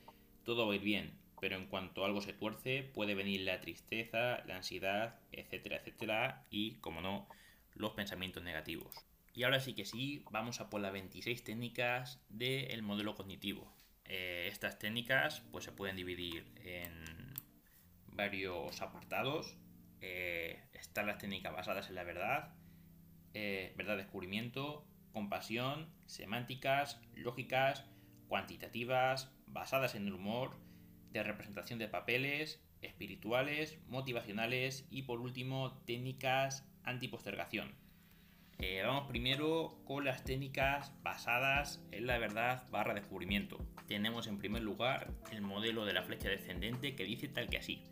todo 0.44 0.66
va 0.66 0.72
a 0.72 0.76
ir 0.76 0.82
bien. 0.82 1.18
Pero 1.40 1.56
en 1.56 1.66
cuanto 1.66 2.04
algo 2.04 2.20
se 2.20 2.32
tuerce, 2.32 2.82
puede 2.82 3.14
venir 3.14 3.42
la 3.42 3.60
tristeza, 3.60 4.42
la 4.46 4.56
ansiedad, 4.56 5.18
etcétera, 5.32 5.76
etcétera, 5.76 6.44
y, 6.50 6.74
como 6.76 7.00
no, 7.00 7.28
los 7.74 7.92
pensamientos 7.92 8.42
negativos. 8.42 8.94
Y 9.36 9.44
ahora 9.44 9.60
sí 9.60 9.74
que 9.74 9.84
sí, 9.84 10.24
vamos 10.30 10.62
a 10.62 10.70
por 10.70 10.80
las 10.80 10.92
26 10.92 11.44
técnicas 11.44 12.24
del 12.30 12.80
modelo 12.80 13.14
cognitivo. 13.14 13.70
Eh, 14.06 14.48
estas 14.50 14.78
técnicas 14.78 15.42
pues, 15.52 15.66
se 15.66 15.72
pueden 15.72 15.94
dividir 15.94 16.50
en 16.64 17.34
varios 18.06 18.80
apartados. 18.80 19.58
Eh, 20.00 20.58
están 20.72 21.06
las 21.06 21.18
técnicas 21.18 21.52
basadas 21.52 21.90
en 21.90 21.96
la 21.96 22.04
verdad, 22.04 22.54
eh, 23.34 23.74
verdad 23.76 23.98
descubrimiento, 23.98 24.86
compasión, 25.12 25.90
semánticas, 26.06 26.98
lógicas, 27.14 27.84
cuantitativas, 28.28 29.30
basadas 29.46 29.94
en 29.96 30.06
el 30.06 30.14
humor, 30.14 30.56
de 31.10 31.22
representación 31.22 31.78
de 31.78 31.88
papeles, 31.88 32.64
espirituales, 32.80 33.78
motivacionales 33.86 34.86
y 34.88 35.02
por 35.02 35.20
último 35.20 35.76
técnicas 35.84 36.66
antipostergación. 36.84 37.85
Eh, 38.58 38.82
vamos 38.82 39.06
primero 39.06 39.76
con 39.84 40.06
las 40.06 40.24
técnicas 40.24 40.90
basadas 41.02 41.84
en 41.92 42.06
la 42.06 42.16
verdad 42.16 42.66
barra 42.70 42.94
descubrimiento. 42.94 43.58
Tenemos 43.86 44.26
en 44.28 44.38
primer 44.38 44.62
lugar 44.62 45.12
el 45.30 45.42
modelo 45.42 45.84
de 45.84 45.92
la 45.92 46.02
flecha 46.02 46.30
descendente 46.30 46.94
que 46.94 47.04
dice 47.04 47.28
tal 47.28 47.50
que 47.50 47.58
así. 47.58 47.82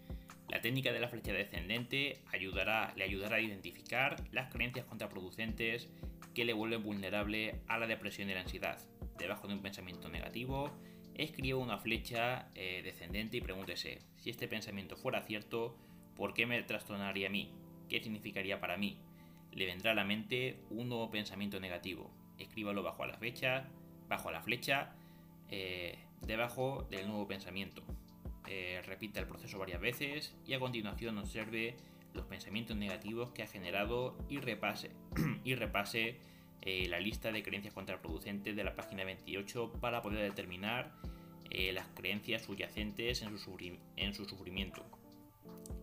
La 0.49 0.62
técnica 0.62 0.90
de 0.92 1.00
la 1.00 1.09
flecha 1.09 1.35
descendente 1.35 2.23
ayudará, 2.33 2.94
le 2.97 3.04
ayudará 3.04 3.37
a 3.37 3.40
identificar 3.40 4.16
las 4.33 4.50
creencias 4.50 4.87
contraproducentes 4.87 5.90
que 6.33 6.47
le 6.47 6.54
vuelven 6.54 6.83
vulnerable 6.83 7.61
a 7.68 7.78
la 7.78 7.87
depresión 7.87 8.30
y 8.30 8.35
la 8.35 8.40
ansiedad. 8.40 8.78
Debajo 9.18 9.47
de 9.47 9.54
un 9.54 9.62
pensamiento 9.62 10.09
negativo, 10.09 10.71
escriba 11.14 11.59
una 11.59 11.78
flecha 11.78 12.49
eh, 12.54 12.80
descendente 12.83 13.37
y 13.37 13.42
pregúntese, 13.42 14.00
si 14.16 14.30
este 14.30 14.49
pensamiento 14.49 14.97
fuera 14.97 15.23
cierto, 15.23 15.76
¿por 16.16 16.33
qué 16.33 16.47
me 16.47 16.62
trastornaría 16.62 17.28
a 17.28 17.30
mí? 17.30 17.52
¿Qué 17.88 18.00
significaría 18.00 18.61
para 18.61 18.78
mí? 18.78 18.99
Le 19.54 19.66
vendrá 19.66 19.92
a 19.92 19.94
la 19.94 20.04
mente 20.04 20.58
un 20.70 20.88
nuevo 20.88 21.11
pensamiento 21.11 21.61
negativo. 21.61 22.11
Escríbalo 22.38 22.82
bajo 22.82 23.06
la 23.06 23.16
flecha, 23.16 23.68
bajo 24.08 24.30
la 24.30 24.42
flecha, 24.42 24.92
eh, 25.49 25.99
debajo 26.23 26.87
del 26.90 27.06
nuevo 27.06 27.26
pensamiento. 27.26 27.82
Eh, 28.46 28.82
repita 28.84 29.20
el 29.20 29.26
proceso 29.26 29.58
varias 29.58 29.80
veces 29.80 30.34
y 30.46 30.52
a 30.54 30.61
continuación 30.61 31.16
observe 31.18 31.76
los 32.12 32.26
pensamientos 32.26 32.76
negativos 32.76 33.30
que 33.30 33.42
ha 33.42 33.46
generado 33.46 34.16
y 34.28 34.38
repase, 34.38 34.90
y 35.44 35.54
repase 35.54 36.18
eh, 36.62 36.88
la 36.88 36.99
lista 36.99 37.32
de 37.32 37.42
creencias 37.42 37.75
contraproducentes 37.75 38.56
de 38.56 38.64
la 38.64 38.75
página 38.75 39.04
28 39.04 39.73
para 39.80 40.02
poder 40.02 40.23
determinar 40.23 40.92
las 41.73 41.87
creencias 41.94 42.42
subyacentes 42.42 43.23
en 43.23 43.37
en 43.96 44.14
su 44.14 44.25
sufrimiento. 44.25 44.84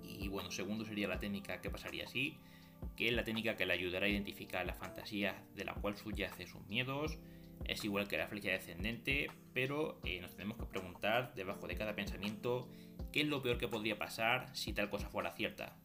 Y 0.04 0.28
bueno, 0.28 0.52
segundo 0.52 0.84
sería 0.84 1.08
la 1.08 1.18
técnica 1.18 1.62
que 1.62 1.70
pasaría 1.70 2.04
así 2.04 2.38
que 2.96 3.08
es 3.08 3.14
la 3.14 3.24
técnica 3.24 3.56
que 3.56 3.66
le 3.66 3.74
ayudará 3.74 4.06
a 4.06 4.10
identificar 4.10 4.66
la 4.66 4.74
fantasía 4.74 5.44
de 5.56 5.66
la 5.66 5.74
cual 5.74 5.98
subyace 5.98 6.48
sus 6.48 6.66
miedos. 6.68 7.18
Es 7.66 7.84
igual 7.84 8.08
que 8.08 8.18
la 8.18 8.28
flecha 8.28 8.52
descendente, 8.52 9.30
pero 9.54 10.00
eh, 10.04 10.20
nos 10.20 10.36
tenemos 10.36 10.58
que 10.58 10.66
preguntar 10.66 11.34
debajo 11.36 11.68
de 11.68 11.76
cada 11.76 11.96
pensamiento 11.96 12.68
qué 13.12 13.22
es 13.22 13.28
lo 13.28 13.42
peor 13.42 13.58
que 13.58 13.68
podría 13.68 13.98
pasar 13.98 14.50
si 14.54 14.74
tal 14.74 14.90
cosa 14.90 15.10
fuera 15.10 15.32
cierta. 15.32 15.78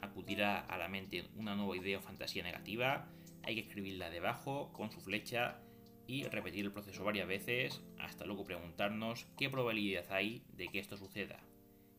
Acudirá 0.00 0.60
a 0.60 0.78
la 0.78 0.88
mente 0.88 1.24
una 1.36 1.54
nueva 1.54 1.76
idea 1.76 1.98
o 1.98 2.00
fantasía 2.00 2.42
negativa, 2.42 3.08
hay 3.44 3.54
que 3.54 3.60
escribirla 3.62 4.10
debajo 4.10 4.72
con 4.72 4.90
su 4.90 5.00
flecha 5.00 5.60
y 6.06 6.24
repetir 6.24 6.64
el 6.64 6.72
proceso 6.72 7.04
varias 7.04 7.28
veces 7.28 7.82
hasta 7.98 8.26
luego 8.26 8.44
preguntarnos 8.44 9.26
qué 9.38 9.48
probabilidad 9.48 10.10
hay 10.10 10.44
de 10.52 10.68
que 10.68 10.78
esto 10.78 10.96
suceda. 10.96 11.40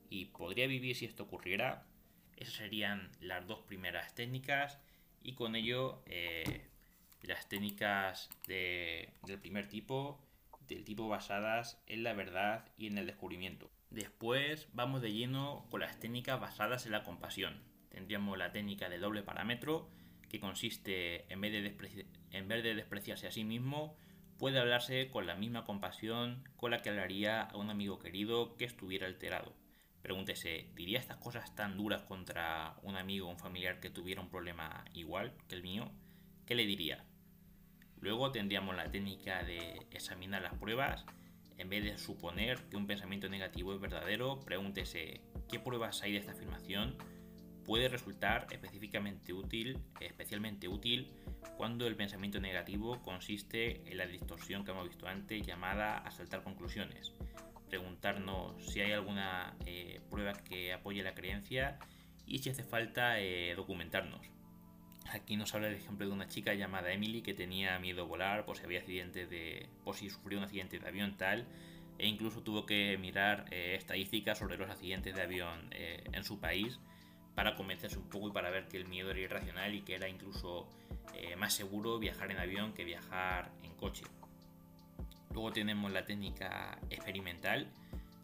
y 0.10 0.26
podría 0.26 0.68
vivir 0.68 0.96
si 0.96 1.06
esto 1.06 1.24
ocurriera. 1.24 1.88
Esas 2.38 2.56
serían 2.56 3.12
las 3.20 3.48
dos 3.48 3.60
primeras 3.60 4.14
técnicas 4.16 4.80
y 5.22 5.34
con 5.34 5.56
ello 5.56 6.04
eh, 6.06 6.68
las 7.22 7.48
técnicas 7.48 8.30
del 8.48 9.40
primer 9.42 9.68
tipo, 9.68 10.20
del 10.68 10.84
tipo 10.84 11.08
basadas 11.08 11.82
en 11.88 12.04
la 12.04 12.14
verdad 12.14 12.66
y 12.78 12.88
en 12.88 12.98
el 12.98 13.08
descubrimiento. 13.08 13.72
Después 13.90 14.68
vamos 14.74 15.02
de 15.02 15.14
lleno 15.14 15.68
con 15.70 15.82
las 15.82 16.00
técnicas 16.00 16.40
basadas 16.40 16.86
en 16.86 16.92
la 16.92 17.04
compasión. 17.04 17.62
Tendríamos 17.90 18.38
la 18.38 18.52
técnica 18.52 18.90
de 18.90 18.98
doble 18.98 19.22
parámetro, 19.22 19.90
que 20.30 20.40
consiste 20.40 21.32
en 21.32 21.42
vez 21.42 21.54
en 22.32 22.48
vez 22.48 22.64
de 22.64 22.74
despreciarse 22.74 23.28
a 23.28 23.32
sí 23.32 23.44
mismo, 23.44 23.96
puede 24.40 24.60
hablarse 24.60 25.10
con 25.12 25.28
la 25.28 25.36
misma 25.36 25.64
compasión 25.64 26.44
con 26.58 26.72
la 26.72 26.82
que 26.82 26.90
hablaría 26.90 27.44
a 27.44 27.56
un 27.56 27.70
amigo 27.70 28.00
querido 28.00 28.58
que 28.58 28.66
estuviera 28.66 29.06
alterado. 29.06 29.54
Pregúntese, 30.04 30.68
¿diría 30.76 31.00
estas 31.00 31.16
cosas 31.16 31.56
tan 31.56 31.78
duras 31.78 32.04
contra 32.04 32.76
un 32.84 32.98
amigo 32.98 33.28
o 33.28 33.32
un 33.32 33.40
familiar 33.40 33.80
que 33.80 33.90
tuviera 33.90 34.20
un 34.20 34.30
problema 34.30 34.84
igual 34.94 35.34
que 35.48 35.56
el 35.56 35.64
mío? 35.64 35.94
¿Qué 36.46 36.56
le 36.56 36.66
diría? 36.66 37.06
Luego 38.02 38.30
tendríamos 38.30 38.76
la 38.76 38.92
técnica 38.92 39.44
de 39.44 39.80
examinar 39.92 40.42
las 40.42 40.56
pruebas. 40.56 41.06
En 41.58 41.70
vez 41.70 41.86
de 41.86 41.98
suponer 41.98 42.60
que 42.70 42.76
un 42.76 42.86
pensamiento 42.86 43.30
negativo 43.30 43.74
es 43.74 43.80
verdadero, 43.80 44.42
pregúntese, 44.42 45.22
¿qué 45.50 45.58
pruebas 45.62 46.02
hay 46.04 46.12
de 46.12 46.18
esta 46.18 46.34
afirmación? 46.34 46.98
Puede 47.64 47.88
resultar 47.88 48.48
específicamente 48.52 49.32
útil, 49.32 49.80
especialmente 50.02 50.68
útil 50.68 51.14
cuando 51.56 51.88
el 51.88 51.96
pensamiento 51.96 52.42
negativo 52.42 53.02
consiste 53.04 53.90
en 53.90 53.98
la 53.98 54.06
distorsión 54.06 54.66
que 54.66 54.72
hemos 54.72 54.90
visto 54.90 55.08
antes 55.08 55.48
llamada 55.48 56.00
a 56.00 56.12
saltar 56.12 56.44
conclusiones 56.44 57.14
preguntarnos 57.74 58.54
si 58.68 58.82
hay 58.82 58.92
alguna 58.92 59.56
eh, 59.66 60.00
prueba 60.12 60.34
que 60.34 60.74
apoye 60.74 61.02
la 61.02 61.16
creencia 61.16 61.80
y 62.28 62.38
si 62.38 62.52
hace 62.52 62.64
falta 62.64 63.20
eh, 63.20 63.56
documentarnos. 63.56 64.22
Aquí 65.12 65.38
nos 65.38 65.56
habla 65.56 65.70
el 65.70 65.74
ejemplo 65.74 66.06
de 66.06 66.14
una 66.14 66.28
chica 66.28 66.54
llamada 66.54 66.92
Emily 66.92 67.24
que 67.24 67.34
tenía 67.34 67.80
miedo 67.80 68.04
a 68.04 68.06
volar 68.06 68.46
por 68.46 68.58
si 68.58 68.64
había 68.64 68.78
accidente 68.78 69.26
de, 69.26 69.70
por 69.84 69.96
si 69.96 70.12
sufrió 70.12 70.38
un 70.38 70.44
accidente 70.44 70.78
de 70.78 70.88
avión 70.88 71.18
tal, 71.18 71.48
e 71.98 72.06
incluso 72.06 72.44
tuvo 72.44 72.68
que 72.68 72.96
mirar 73.00 73.46
eh, 73.50 73.74
estadísticas 73.76 74.38
sobre 74.38 74.56
los 74.56 74.70
accidentes 74.70 75.16
de 75.16 75.24
avión 75.24 75.72
en 75.72 76.24
su 76.24 76.40
país 76.40 76.80
para 77.34 77.56
convencerse 77.56 77.98
un 77.98 78.08
poco 78.08 78.28
y 78.28 78.32
para 78.32 78.52
ver 78.52 78.68
que 78.68 78.78
el 78.78 78.86
miedo 78.86 79.10
era 79.10 79.20
irracional 79.20 79.74
y 79.74 79.82
que 79.82 79.96
era 79.96 80.08
incluso 80.08 80.70
más 81.40 81.56
seguro 81.56 81.98
viajar 81.98 82.30
en 82.30 82.38
avión 82.38 82.74
que 82.74 82.84
viajar 82.84 83.52
en 83.64 83.74
coche. 83.74 84.04
Luego 85.34 85.52
tenemos 85.52 85.92
la 85.92 86.06
técnica 86.06 86.78
experimental. 86.90 87.68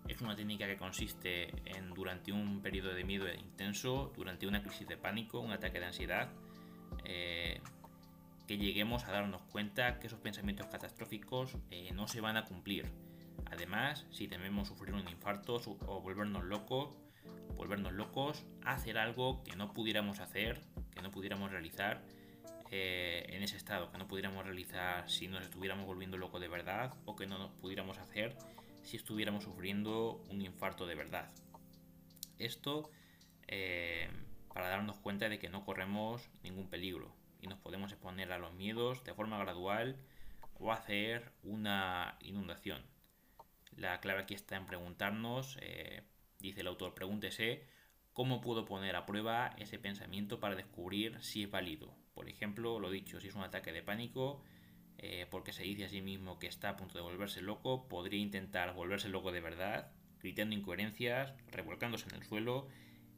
Es 0.07 0.21
una 0.21 0.35
técnica 0.35 0.67
que 0.67 0.77
consiste 0.77 1.49
en 1.65 1.93
durante 1.93 2.31
un 2.31 2.61
periodo 2.61 2.93
de 2.93 3.03
miedo 3.03 3.25
intenso, 3.33 4.13
durante 4.15 4.47
una 4.47 4.61
crisis 4.61 4.87
de 4.87 4.97
pánico, 4.97 5.39
un 5.39 5.51
ataque 5.51 5.79
de 5.79 5.85
ansiedad, 5.85 6.29
eh, 7.03 7.61
que 8.47 8.57
lleguemos 8.57 9.05
a 9.05 9.11
darnos 9.11 9.41
cuenta 9.43 9.99
que 9.99 10.07
esos 10.07 10.19
pensamientos 10.19 10.67
catastróficos 10.67 11.55
eh, 11.71 11.91
no 11.93 12.07
se 12.07 12.21
van 12.21 12.37
a 12.37 12.45
cumplir. 12.45 12.91
Además, 13.51 14.05
si 14.11 14.27
tememos 14.27 14.67
sufrir 14.67 14.93
un 14.93 15.07
infarto 15.07 15.61
o 15.85 16.01
volvernos 16.01 16.43
locos, 16.43 16.95
volvernos 17.55 17.93
locos, 17.93 18.45
hacer 18.63 18.97
algo 18.97 19.43
que 19.43 19.55
no 19.55 19.73
pudiéramos 19.73 20.19
hacer, 20.19 20.61
que 20.91 21.01
no 21.01 21.11
pudiéramos 21.11 21.51
realizar, 21.51 22.03
eh, 22.71 23.25
en 23.29 23.41
ese 23.41 23.57
estado, 23.57 23.91
que 23.91 23.97
no 23.97 24.07
pudiéramos 24.07 24.45
realizar 24.45 25.09
si 25.09 25.27
nos 25.27 25.43
estuviéramos 25.43 25.85
volviendo 25.85 26.17
locos 26.17 26.39
de 26.39 26.47
verdad 26.47 26.93
o 27.05 27.15
que 27.15 27.25
no 27.25 27.38
nos 27.38 27.51
pudiéramos 27.53 27.97
hacer 27.97 28.38
si 28.83 28.97
estuviéramos 28.97 29.43
sufriendo 29.43 30.23
un 30.29 30.41
infarto 30.41 30.85
de 30.85 30.95
verdad. 30.95 31.31
Esto 32.38 32.89
eh, 33.47 34.09
para 34.53 34.69
darnos 34.69 34.97
cuenta 34.97 35.29
de 35.29 35.39
que 35.39 35.49
no 35.49 35.65
corremos 35.65 36.29
ningún 36.43 36.69
peligro 36.69 37.15
y 37.41 37.47
nos 37.47 37.59
podemos 37.59 37.91
exponer 37.91 38.31
a 38.31 38.38
los 38.38 38.53
miedos 38.53 39.03
de 39.03 39.13
forma 39.13 39.38
gradual 39.39 39.97
o 40.59 40.71
hacer 40.71 41.31
una 41.43 42.17
inundación. 42.21 42.85
La 43.75 43.99
clave 43.99 44.21
aquí 44.21 44.33
está 44.33 44.57
en 44.57 44.65
preguntarnos, 44.65 45.57
eh, 45.61 46.03
dice 46.39 46.61
el 46.61 46.67
autor, 46.67 46.93
pregúntese 46.93 47.63
cómo 48.13 48.41
puedo 48.41 48.65
poner 48.65 48.95
a 48.95 49.05
prueba 49.05 49.55
ese 49.57 49.79
pensamiento 49.79 50.39
para 50.39 50.55
descubrir 50.55 51.21
si 51.21 51.43
es 51.43 51.51
válido 51.51 51.95
por 52.19 52.27
ejemplo, 52.27 52.81
lo 52.81 52.91
dicho, 52.91 53.21
si 53.21 53.29
es 53.29 53.35
un 53.35 53.43
ataque 53.43 53.71
de 53.71 53.81
pánico, 53.81 54.43
eh, 54.97 55.25
porque 55.31 55.53
se 55.53 55.63
dice 55.63 55.85
a 55.85 55.87
sí 55.87 56.01
mismo 56.01 56.37
que 56.37 56.47
está 56.47 56.67
a 56.67 56.75
punto 56.75 56.97
de 56.97 57.01
volverse 57.01 57.39
loco, 57.39 57.87
podría 57.87 58.19
intentar 58.19 58.73
volverse 58.73 59.07
loco 59.07 59.31
de 59.31 59.39
verdad, 59.39 59.93
gritando 60.19 60.53
incoherencias, 60.53 61.33
revolcándose 61.49 62.09
en 62.09 62.15
el 62.15 62.23
suelo 62.23 62.67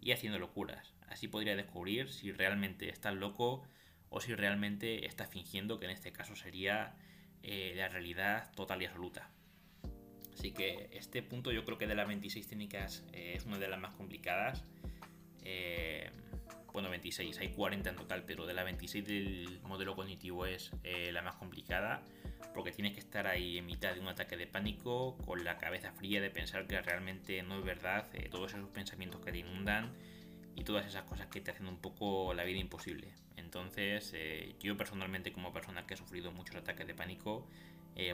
y 0.02 0.12
haciendo 0.12 0.38
locuras. 0.38 0.94
Así 1.08 1.28
podría 1.28 1.56
descubrir 1.56 2.10
si 2.10 2.32
realmente 2.32 2.90
está 2.90 3.12
loco 3.12 3.64
o 4.10 4.22
si 4.22 4.36
realmente 4.36 5.08
está 5.08 5.26
fingiendo, 5.26 5.80
que 5.80 5.86
en 5.86 5.92
este 5.94 6.12
caso 6.12 6.36
sería 6.36 6.94
eh, 7.42 7.74
la 7.76 7.88
realidad 7.88 8.52
total 8.54 8.84
y 8.84 8.86
absoluta. 8.86 9.32
Así 10.42 10.54
que 10.54 10.90
este 10.92 11.22
punto 11.22 11.52
yo 11.52 11.64
creo 11.66 11.78
que 11.78 11.86
de 11.86 11.94
las 11.94 12.08
26 12.08 12.48
técnicas 12.48 13.06
eh, 13.14 13.34
es 13.36 13.46
una 13.46 13.60
de 13.60 13.68
las 13.68 13.80
más 13.80 13.94
complicadas 13.94 14.66
bueno, 16.74 16.90
26, 16.90 17.38
hay 17.40 17.50
40 17.50 17.90
en 17.90 17.96
total, 17.96 18.24
pero 18.26 18.46
de 18.46 18.54
la 18.54 18.64
26 18.64 19.06
del 19.06 19.60
modelo 19.64 19.96
cognitivo 19.96 20.46
es 20.46 20.72
eh, 20.84 21.12
la 21.12 21.22
más 21.22 21.36
complicada, 21.36 22.02
porque 22.54 22.72
tienes 22.72 22.94
que 22.94 23.00
estar 23.00 23.28
ahí 23.28 23.58
en 23.58 23.66
mitad 23.66 23.94
de 23.94 24.00
un 24.00 24.08
ataque 24.08 24.38
de 24.38 24.48
pánico, 24.48 25.18
con 25.26 25.44
la 25.44 25.58
cabeza 25.58 25.92
fría 25.92 26.22
de 26.22 26.30
pensar 26.30 26.68
que 26.68 26.82
realmente 26.82 27.44
no 27.44 27.60
es 27.60 27.66
verdad, 27.66 28.08
eh, 28.14 28.30
todos 28.30 28.54
esos 28.54 28.70
pensamientos 28.70 29.22
que 29.22 29.32
te 29.32 29.40
inundan 29.40 29.94
y 30.56 30.64
todas 30.64 30.86
esas 30.86 31.04
cosas 31.04 31.28
que 31.28 31.42
te 31.42 31.52
hacen 31.52 31.68
un 31.68 31.78
poco 31.78 32.34
la 32.34 32.44
vida 32.44 32.60
imposible. 32.60 33.14
Entonces, 33.52 34.14
eh, 34.16 34.56
yo 34.62 34.78
personalmente 34.78 35.34
como 35.34 35.52
persona 35.52 35.86
que 35.86 35.96
ha 35.96 35.98
sufrido 35.98 36.32
muchos 36.32 36.56
ataques 36.56 36.88
de 36.88 36.96
pánico, 36.96 37.46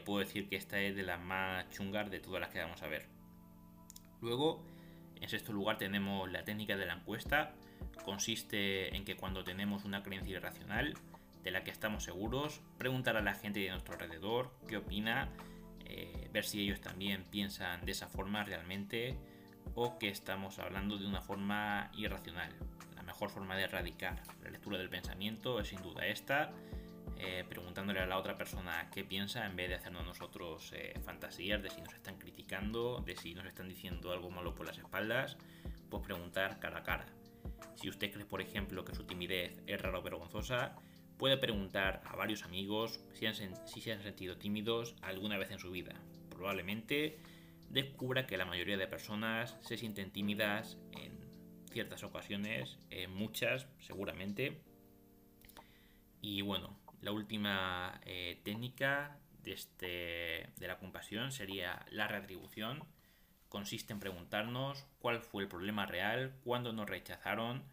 puedo 0.03 0.19
decir 0.19 0.49
que 0.49 0.55
esta 0.55 0.79
es 0.81 0.95
de 0.95 1.03
las 1.03 1.21
más 1.21 1.69
chungas 1.69 2.09
de 2.09 2.19
todas 2.19 2.41
las 2.41 2.49
que 2.49 2.59
vamos 2.59 2.81
a 2.81 2.87
ver. 2.87 3.05
Luego, 4.21 4.65
en 5.21 5.29
sexto 5.29 5.53
lugar 5.53 5.77
tenemos 5.77 6.29
la 6.31 6.43
técnica 6.43 6.75
de 6.75 6.87
la 6.87 6.93
encuesta, 6.93 7.53
consiste 8.03 8.95
en 8.95 9.05
que 9.05 9.15
cuando 9.15 9.43
tenemos 9.43 9.85
una 9.85 10.03
creencia 10.03 10.37
irracional 10.37 10.95
de 11.43 11.51
la 11.51 11.63
que 11.63 11.71
estamos 11.71 12.03
seguros, 12.03 12.61
preguntar 12.77 13.15
a 13.17 13.21
la 13.21 13.33
gente 13.33 13.59
de 13.59 13.69
nuestro 13.69 13.93
alrededor 13.93 14.51
qué 14.67 14.77
opina, 14.77 15.29
eh, 15.85 16.29
ver 16.33 16.43
si 16.43 16.61
ellos 16.61 16.81
también 16.81 17.23
piensan 17.29 17.85
de 17.85 17.91
esa 17.91 18.07
forma 18.07 18.43
realmente 18.43 19.17
o 19.75 19.97
que 19.97 20.09
estamos 20.09 20.59
hablando 20.59 20.97
de 20.97 21.05
una 21.05 21.21
forma 21.21 21.91
irracional. 21.95 22.51
Mejor 23.07 23.29
forma 23.29 23.55
de 23.55 23.63
erradicar 23.63 24.21
la 24.43 24.49
lectura 24.49 24.77
del 24.77 24.89
pensamiento 24.89 25.61
es 25.61 25.69
sin 25.69 25.81
duda 25.81 26.05
esta, 26.05 26.51
eh, 27.17 27.45
preguntándole 27.47 28.01
a 28.01 28.05
la 28.05 28.17
otra 28.17 28.37
persona 28.37 28.91
qué 28.93 29.05
piensa 29.05 29.45
en 29.45 29.55
vez 29.55 29.69
de 29.69 29.75
hacernos 29.75 30.05
nosotros 30.05 30.73
eh, 30.75 30.93
fantasías 31.05 31.63
de 31.63 31.69
si 31.69 31.81
nos 31.81 31.93
están 31.93 32.19
criticando, 32.19 33.01
de 33.05 33.15
si 33.15 33.33
nos 33.33 33.45
están 33.45 33.69
diciendo 33.69 34.11
algo 34.11 34.29
malo 34.29 34.53
por 34.53 34.67
las 34.67 34.77
espaldas, 34.77 35.37
pues 35.89 36.03
preguntar 36.03 36.59
cara 36.59 36.79
a 36.79 36.83
cara. 36.83 37.05
Si 37.75 37.87
usted 37.87 38.11
cree, 38.11 38.25
por 38.25 38.41
ejemplo, 38.41 38.83
que 38.83 38.93
su 38.93 39.05
timidez 39.05 39.63
es 39.67 39.81
rara 39.81 39.99
o 39.99 40.03
vergonzosa, 40.03 40.75
puede 41.17 41.37
preguntar 41.37 42.01
a 42.05 42.15
varios 42.17 42.43
amigos 42.43 42.99
si, 43.13 43.25
se 43.81 43.91
han 43.93 44.03
sentido 44.03 44.37
tímidos 44.37 44.95
alguna 45.01 45.37
vez 45.37 45.49
en 45.51 45.59
su 45.59 45.71
vida. 45.71 45.95
Probablemente 46.29 47.19
descubra 47.69 48.27
que 48.27 48.37
la 48.37 48.45
mayoría 48.45 48.77
de 48.77 48.87
personas 48.87 49.57
se 49.61 49.77
sienten 49.77 50.11
tímidas 50.11 50.77
en 50.91 51.16
ciertas 51.71 52.03
ocasiones, 52.03 52.77
en 52.89 53.13
muchas 53.13 53.67
seguramente. 53.79 54.61
Y 56.21 56.41
bueno, 56.41 56.77
la 57.01 57.11
última 57.11 58.01
eh, 58.05 58.41
técnica 58.43 59.19
de, 59.43 59.53
este, 59.53 60.49
de 60.57 60.67
la 60.67 60.79
compasión 60.79 61.31
sería 61.31 61.85
la 61.91 62.07
retribución 62.07 62.83
consiste 63.49 63.93
en 63.93 63.99
preguntarnos 63.99 64.85
cuál 64.99 65.21
fue 65.21 65.43
el 65.43 65.49
problema 65.49 65.85
real, 65.85 66.35
cuándo 66.43 66.73
nos 66.73 66.89
rechazaron 66.89 67.63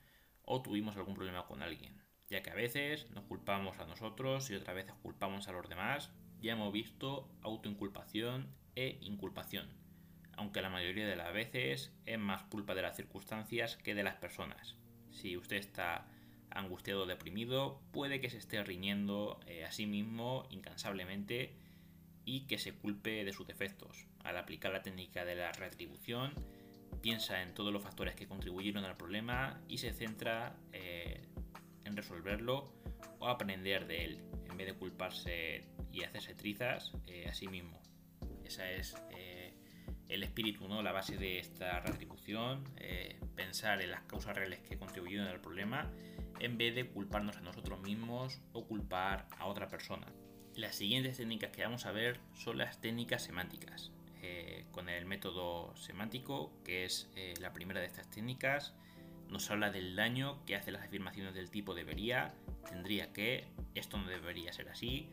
o 0.45 0.63
tuvimos 0.63 0.97
algún 0.97 1.15
problema 1.15 1.47
con 1.47 1.63
alguien, 1.63 2.01
ya 2.29 2.43
que 2.43 2.51
a 2.51 2.55
veces 2.55 3.11
nos 3.11 3.25
culpamos 3.25 3.79
a 3.79 3.87
nosotros 3.87 4.51
y 4.51 4.55
otras 4.55 4.77
veces 4.77 4.95
culpamos 5.03 5.49
a 5.49 5.53
los 5.53 5.69
demás. 5.69 6.11
Ya 6.41 6.53
hemos 6.53 6.73
visto 6.73 7.29
autoinculpación 7.43 8.55
e 8.77 8.99
inculpación, 9.01 9.69
aunque 10.37 10.63
la 10.63 10.71
mayoría 10.71 11.07
de 11.07 11.17
las 11.17 11.33
veces 11.33 11.93
es 12.07 12.19
más 12.19 12.43
culpa 12.45 12.75
de 12.75 12.83
las 12.83 12.97
circunstancias 12.97 13.77
que 13.77 13.95
de 13.95 14.03
las 14.03 14.17
personas. 14.17 14.77
Si 15.11 15.37
usted 15.37 15.57
está 15.57 16.07
angustiado 16.51 17.03
o 17.03 17.07
deprimido, 17.07 17.81
puede 17.93 18.21
que 18.21 18.31
se 18.31 18.39
esté 18.39 18.63
riñendo 18.63 19.41
eh, 19.47 19.65
a 19.65 19.73
sí 19.73 19.87
mismo 19.87 20.47
incansablemente 20.51 21.53
y 22.25 22.47
que 22.47 22.59
se 22.59 22.75
culpe 22.75 23.25
de 23.25 23.33
sus 23.33 23.47
defectos. 23.47 24.07
Al 24.23 24.37
aplicar 24.37 24.73
la 24.73 24.83
técnica 24.83 25.25
de 25.25 25.35
la 25.35 25.53
retribución, 25.53 26.33
piensa 27.03 27.43
en 27.43 27.55
todos 27.55 27.73
los 27.73 27.83
factores 27.83 28.15
que 28.15 28.27
contribuyeron 28.27 28.85
al 28.85 28.97
problema 28.97 29.61
y 29.69 29.79
se 29.79 29.93
centra 29.93 30.57
eh, 30.73 31.27
en 31.85 31.97
resolverlo 31.97 32.73
o 33.19 33.29
aprender 33.29 33.87
de 33.87 34.05
él, 34.05 34.25
en 34.49 34.57
vez 34.57 34.69
de 34.69 34.75
culparse 34.75 35.65
y 35.93 36.03
hacerse 36.03 36.35
trizas 36.35 36.93
eh, 37.07 37.29
a 37.29 37.35
sí 37.35 37.49
mismo. 37.49 37.83
Esa 38.45 38.71
es 38.71 38.95
el 40.09 40.23
espíritu, 40.23 40.69
¿no? 40.69 40.83
la 40.83 40.93
base 40.93 41.17
de 41.17 41.39
esta 41.39 41.81
retribución, 41.81 42.65
eh, 42.77 43.19
pensar 43.35 43.81
en 43.83 43.91
las 43.91 44.03
causas 44.03 44.37
reales 44.37 44.61
que 44.61 44.79
contribuyeron 44.79 45.27
al 45.29 45.41
problema, 45.41 45.91
en 46.41 46.59
vez 46.59 46.75
de 46.75 46.87
culparnos 46.87 47.37
a 47.37 47.41
nosotros 47.41 47.81
mismos 47.81 48.41
o 48.53 48.67
culpar 48.67 49.27
a 49.39 49.47
otra 49.47 49.69
persona. 49.69 50.07
Las 50.55 50.77
siguientes 50.77 51.17
técnicas 51.17 51.51
que 51.51 51.63
vamos 51.63 51.87
a 51.87 51.93
ver 51.93 52.21
son 52.35 52.59
las 52.59 52.81
técnicas 52.81 53.23
semánticas. 53.23 53.93
Eh, 54.23 54.67
con 54.71 54.89
el 54.89 55.05
método 55.05 55.77
semántico, 55.77 56.53
que 56.65 56.85
es 56.85 57.11
eh, 57.17 57.35
la 57.41 57.53
primera 57.53 57.81
de 57.81 57.87
estas 57.87 58.09
técnicas, 58.11 58.75
nos 59.29 59.51
habla 59.51 59.71
del 59.71 59.97
daño 59.97 60.45
que 60.47 60.57
hace 60.57 60.71
las 60.71 60.83
afirmaciones 60.83 61.35
del 61.35 61.51
tipo 61.51 61.75
debería, 61.75 62.35
tendría 62.69 63.13
que, 63.13 63.49
esto 63.75 63.99
no 63.99 64.07
debería 64.07 64.53
ser 64.53 64.69
así, 64.69 65.09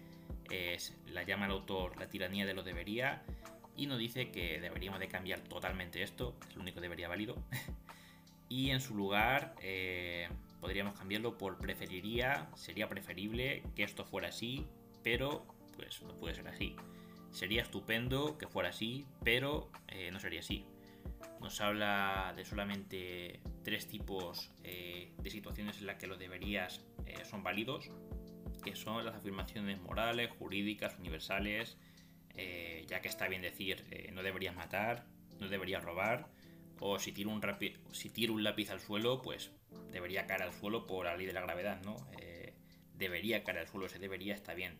es, 0.50 0.96
la 1.08 1.24
llama 1.24 1.46
el 1.46 1.52
autor 1.52 1.98
la 1.98 2.08
tiranía 2.08 2.46
de 2.46 2.54
lo 2.54 2.64
debería 2.64 3.24
y 3.76 3.88
nos 3.88 4.00
dice 4.00 4.32
que 4.32 4.60
deberíamos 4.60 5.00
de 5.00 5.08
cambiar 5.08 5.42
totalmente 5.42 6.04
esto, 6.04 6.36
es 6.50 6.56
lo 6.56 6.62
único 6.62 6.76
que 6.76 6.82
debería 6.82 7.08
válido, 7.08 7.36
y 8.50 8.70
en 8.72 8.82
su 8.82 8.96
lugar 8.96 9.56
eh, 9.62 10.30
podríamos 10.60 10.98
cambiarlo 10.98 11.38
por 11.38 11.58
preferiría, 11.58 12.50
sería 12.56 12.90
preferible 12.90 13.64
que 13.76 13.84
esto 13.84 14.06
fuera 14.06 14.30
así, 14.30 14.68
pero 15.04 15.46
pues 15.76 16.02
no 16.04 16.16
puede 16.16 16.36
ser 16.36 16.48
así. 16.48 16.76
Sería 17.32 17.62
estupendo 17.62 18.38
que 18.38 18.48
fuera 18.48 18.70
así, 18.70 19.06
pero 19.24 19.72
eh, 19.88 20.12
no 20.12 20.20
sería 20.20 20.42
así. 20.42 20.66
Nos 21.40 21.62
habla 21.62 22.34
de 22.36 22.44
solamente 22.44 23.40
tres 23.64 23.88
tipos 23.88 24.52
eh, 24.64 25.14
de 25.18 25.30
situaciones 25.30 25.80
en 25.80 25.88
las 25.88 25.96
que 25.96 26.08
los 26.08 26.20
deberías 26.20 26.82
son 27.30 27.44
válidos, 27.44 27.90
que 28.64 28.76
son 28.76 29.06
las 29.06 29.16
afirmaciones 29.16 29.80
morales, 29.82 30.30
jurídicas, 30.38 30.98
universales, 31.00 31.78
eh, 32.36 32.86
ya 32.88 33.02
que 33.02 33.08
está 33.08 33.28
bien 33.28 33.42
decir 33.42 33.86
eh, 33.92 34.12
no 34.12 34.24
deberías 34.24 34.56
matar, 34.56 35.06
no 35.40 35.50
deberías 35.50 35.84
robar, 35.84 36.28
o 36.80 37.00
si 37.00 37.12
tiro, 37.12 37.30
un 37.30 37.42
si 37.92 38.10
tiro 38.10 38.34
un 38.34 38.44
lápiz 38.44 38.70
al 38.72 38.80
suelo, 38.80 39.22
pues 39.22 39.52
debería 39.92 40.26
caer 40.26 40.44
al 40.44 40.54
suelo 40.54 40.88
por 40.88 41.06
la 41.06 41.16
ley 41.16 41.26
de 41.26 41.34
la 41.34 41.42
gravedad, 41.42 41.82
¿no? 41.84 41.96
Eh, 42.20 42.54
debería 42.96 43.44
caer 43.44 43.60
al 43.60 43.68
suelo, 43.68 43.86
ese 43.86 44.00
debería 44.00 44.34
está 44.34 44.54
bien. 44.54 44.78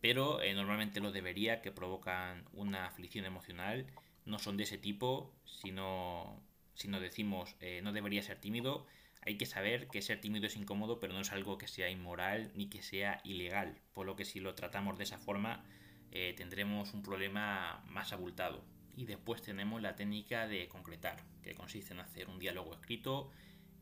Pero 0.00 0.40
normalmente 0.54 1.00
los 1.00 1.12
debería 1.12 1.60
que 1.60 1.72
provocan 1.72 2.44
una 2.52 2.86
aflicción 2.86 3.26
emocional 3.26 3.86
no 4.24 4.38
son 4.38 4.56
de 4.56 4.62
ese 4.62 4.78
tipo, 4.78 5.34
sino 5.44 6.42
si 6.74 6.88
nos 6.88 7.02
decimos 7.02 7.56
no 7.82 7.92
debería 7.92 8.22
ser 8.22 8.38
tímido, 8.38 8.86
hay 9.22 9.36
que 9.36 9.46
saber 9.46 9.88
que 9.88 10.00
ser 10.00 10.20
tímido 10.20 10.46
es 10.46 10.56
incómodo, 10.56 10.98
pero 11.00 11.12
no 11.12 11.20
es 11.20 11.32
algo 11.32 11.58
que 11.58 11.68
sea 11.68 11.90
inmoral 11.90 12.50
ni 12.54 12.70
que 12.70 12.82
sea 12.82 13.20
ilegal, 13.24 13.78
por 13.92 14.06
lo 14.06 14.16
que 14.16 14.24
si 14.24 14.40
lo 14.40 14.54
tratamos 14.54 14.96
de 14.96 15.04
esa 15.04 15.18
forma 15.18 15.64
eh, 16.12 16.34
tendremos 16.36 16.92
un 16.94 17.02
problema 17.02 17.82
más 17.88 18.12
abultado. 18.12 18.64
Y 18.96 19.04
después 19.06 19.42
tenemos 19.42 19.80
la 19.80 19.96
técnica 19.96 20.46
de 20.46 20.68
concretar, 20.68 21.22
que 21.42 21.54
consiste 21.54 21.94
en 21.94 22.00
hacer 22.00 22.28
un 22.28 22.38
diálogo 22.38 22.74
escrito 22.74 23.30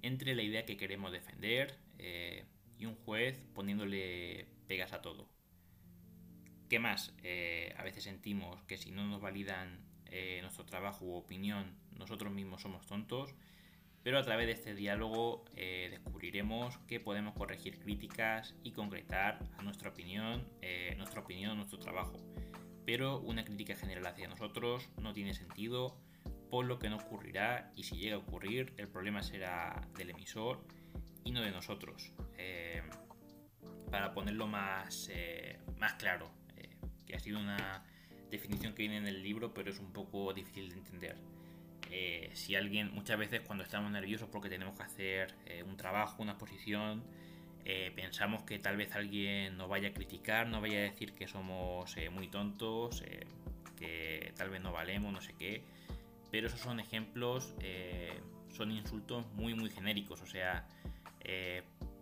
entre 0.03 0.35
la 0.35 0.43
idea 0.43 0.65
que 0.65 0.77
queremos 0.77 1.11
defender 1.11 1.79
eh, 1.99 2.45
y 2.79 2.87
un 2.87 2.95
juez 2.95 3.41
poniéndole 3.55 4.47
pegas 4.67 4.93
a 4.93 5.03
todo. 5.03 5.29
¿Qué 6.69 6.79
más? 6.79 7.15
Eh, 7.23 7.75
a 7.77 7.83
veces 7.83 8.05
sentimos 8.05 8.63
que 8.65 8.77
si 8.77 8.91
no 8.91 9.07
nos 9.07 9.21
validan 9.21 9.87
nuestro 10.41 10.65
trabajo 10.65 11.05
u 11.05 11.13
opinión, 11.13 11.77
nosotros 11.93 12.33
mismos 12.33 12.63
somos 12.63 12.87
tontos 12.87 13.35
pero 14.09 14.21
a 14.21 14.23
través 14.23 14.47
de 14.47 14.53
este 14.55 14.75
diálogo 14.75 15.45
eh, 15.55 15.89
descubriremos 15.91 16.79
que 16.89 16.99
podemos 16.99 17.35
corregir 17.35 17.79
críticas 17.79 18.55
y 18.63 18.73
concretar 18.73 19.39
a 19.59 19.63
nuestra 19.63 19.91
opinión, 19.91 20.49
eh, 20.63 20.95
nuestra 20.97 21.21
opinión, 21.21 21.59
nuestro 21.59 21.79
trabajo. 21.79 22.17
Pero 22.87 23.21
una 23.21 23.45
crítica 23.45 23.77
general 23.77 24.07
hacia 24.07 24.27
nosotros 24.27 24.89
no 24.97 25.13
tiene 25.13 25.35
sentido, 25.35 25.95
por 26.49 26.65
lo 26.65 26.79
que 26.79 26.89
no 26.89 26.97
ocurrirá 26.97 27.71
y 27.77 27.83
si 27.83 27.99
llega 27.99 28.17
a 28.17 28.21
ocurrir 28.21 28.73
el 28.79 28.89
problema 28.89 29.23
será 29.23 29.87
del 29.99 30.09
emisor 30.09 30.65
y 31.23 31.31
no 31.31 31.43
de 31.43 31.51
nosotros. 31.51 32.15
Eh, 32.39 32.81
para 33.91 34.15
ponerlo 34.15 34.47
más, 34.47 35.11
más 35.77 35.93
claro, 35.97 36.31
que 37.07 37.15
ha 37.15 37.21
sido 37.21 37.41
una 37.41 37.85
definición 38.31 38.73
que 38.73 38.85
viene 38.85 38.97
en 38.97 39.07
el 39.07 39.23
libro, 39.23 39.53
pero 39.53 39.71
es 39.71 39.79
un 39.79 39.93
poco 39.93 40.33
difícil 40.33 40.71
de 40.71 40.77
entender. 40.77 41.38
Eh, 41.91 42.31
si 42.35 42.55
alguien, 42.55 42.93
muchas 42.93 43.19
veces 43.19 43.41
cuando 43.41 43.65
estamos 43.65 43.91
nerviosos 43.91 44.29
porque 44.31 44.49
tenemos 44.49 44.77
que 44.77 44.83
hacer 44.83 45.35
eh, 45.47 45.63
un 45.63 45.77
trabajo, 45.77 46.23
una 46.23 46.33
exposición, 46.33 47.03
eh, 47.65 47.93
pensamos 47.95 48.43
que 48.43 48.59
tal 48.59 48.77
vez 48.77 48.95
alguien 48.95 49.57
nos 49.57 49.69
vaya 49.69 49.89
a 49.89 49.93
criticar, 49.93 50.47
nos 50.47 50.61
vaya 50.61 50.79
a 50.79 50.83
decir 50.83 51.13
que 51.13 51.27
somos 51.27 51.95
muy 52.13 52.29
tontos, 52.29 53.03
que 53.77 54.33
tal 54.37 54.51
vez 54.51 54.61
no 54.61 54.73
valemos, 54.73 55.13
no 55.13 55.21
sé 55.21 55.35
qué. 55.39 55.63
Pero 56.31 56.47
esos 56.47 56.61
son 56.61 56.81
ejemplos, 56.81 57.55
son 58.49 58.71
insultos 58.71 59.27
muy, 59.35 59.55
muy 59.55 59.71
genéricos. 59.71 60.23
O 60.23 60.27
sea, 60.27 60.67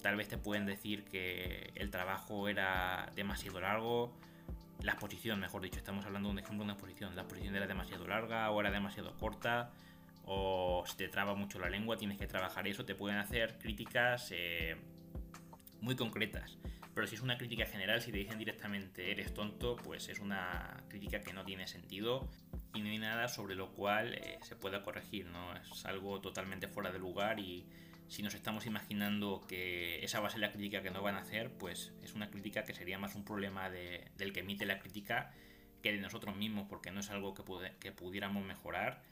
tal 0.02 0.16
vez 0.16 0.28
te 0.28 0.38
pueden 0.38 0.66
decir 0.66 1.04
que 1.04 1.72
el 1.74 1.90
trabajo 1.90 2.48
era 2.48 3.10
demasiado 3.16 3.60
largo, 3.60 4.16
la 4.86 4.92
exposición, 4.92 5.40
mejor 5.40 5.62
dicho, 5.62 5.78
estamos 5.78 6.06
hablando 6.06 6.28
de 6.28 6.34
un 6.34 6.38
ejemplo 6.38 6.58
de 6.58 6.64
una 6.64 6.72
exposición. 6.74 7.16
La 7.16 7.22
exposición 7.22 7.56
era 7.56 7.66
demasiado 7.66 8.06
larga 8.06 8.50
o 8.52 8.60
era 8.60 8.70
demasiado 8.70 9.16
corta 9.18 9.72
o 10.24 10.84
si 10.86 10.96
te 10.96 11.08
traba 11.08 11.34
mucho 11.34 11.58
la 11.58 11.68
lengua, 11.68 11.96
tienes 11.96 12.18
que 12.18 12.28
trabajar 12.28 12.68
eso. 12.68 12.84
Te 12.84 12.94
pueden 12.94 13.18
hacer 13.18 13.58
críticas 13.58 14.28
eh, 14.30 14.76
muy 15.80 15.96
concretas. 15.96 16.56
Pero 16.94 17.06
si 17.08 17.16
es 17.16 17.20
una 17.20 17.36
crítica 17.36 17.66
general, 17.66 18.00
si 18.00 18.12
te 18.12 18.18
dicen 18.18 18.38
directamente 18.38 19.10
eres 19.10 19.34
tonto, 19.34 19.74
pues 19.74 20.08
es 20.08 20.20
una 20.20 20.84
crítica 20.88 21.20
que 21.20 21.32
no 21.32 21.44
tiene 21.44 21.66
sentido 21.66 22.28
y 22.72 22.80
no 22.80 22.88
hay 22.88 22.98
nada 22.98 23.26
sobre 23.26 23.56
lo 23.56 23.72
cual 23.72 24.14
eh, 24.14 24.38
se 24.42 24.54
pueda 24.54 24.84
corregir, 24.84 25.26
¿no? 25.26 25.52
Es 25.56 25.84
algo 25.84 26.20
totalmente 26.20 26.68
fuera 26.68 26.92
de 26.92 27.00
lugar 27.00 27.40
y 27.40 27.66
si 28.08 28.22
nos 28.22 28.34
estamos 28.34 28.66
imaginando 28.66 29.44
que 29.48 30.04
esa 30.04 30.20
va 30.20 30.28
a 30.28 30.30
ser 30.30 30.40
la 30.40 30.52
crítica 30.52 30.82
que 30.82 30.90
nos 30.90 31.02
van 31.02 31.16
a 31.16 31.20
hacer, 31.20 31.50
pues 31.52 31.92
es 32.02 32.14
una 32.14 32.30
crítica 32.30 32.64
que 32.64 32.74
sería 32.74 32.98
más 32.98 33.14
un 33.14 33.24
problema 33.24 33.70
del 33.70 34.32
que 34.32 34.40
emite 34.40 34.66
la 34.66 34.78
crítica 34.78 35.32
que 35.82 35.92
de 35.92 35.98
nosotros 35.98 36.36
mismos, 36.36 36.66
porque 36.68 36.90
no 36.90 37.00
es 37.00 37.10
algo 37.10 37.34
que, 37.34 37.42
que 37.78 37.92
pudiéramos 37.92 38.44
mejorar 38.44 39.02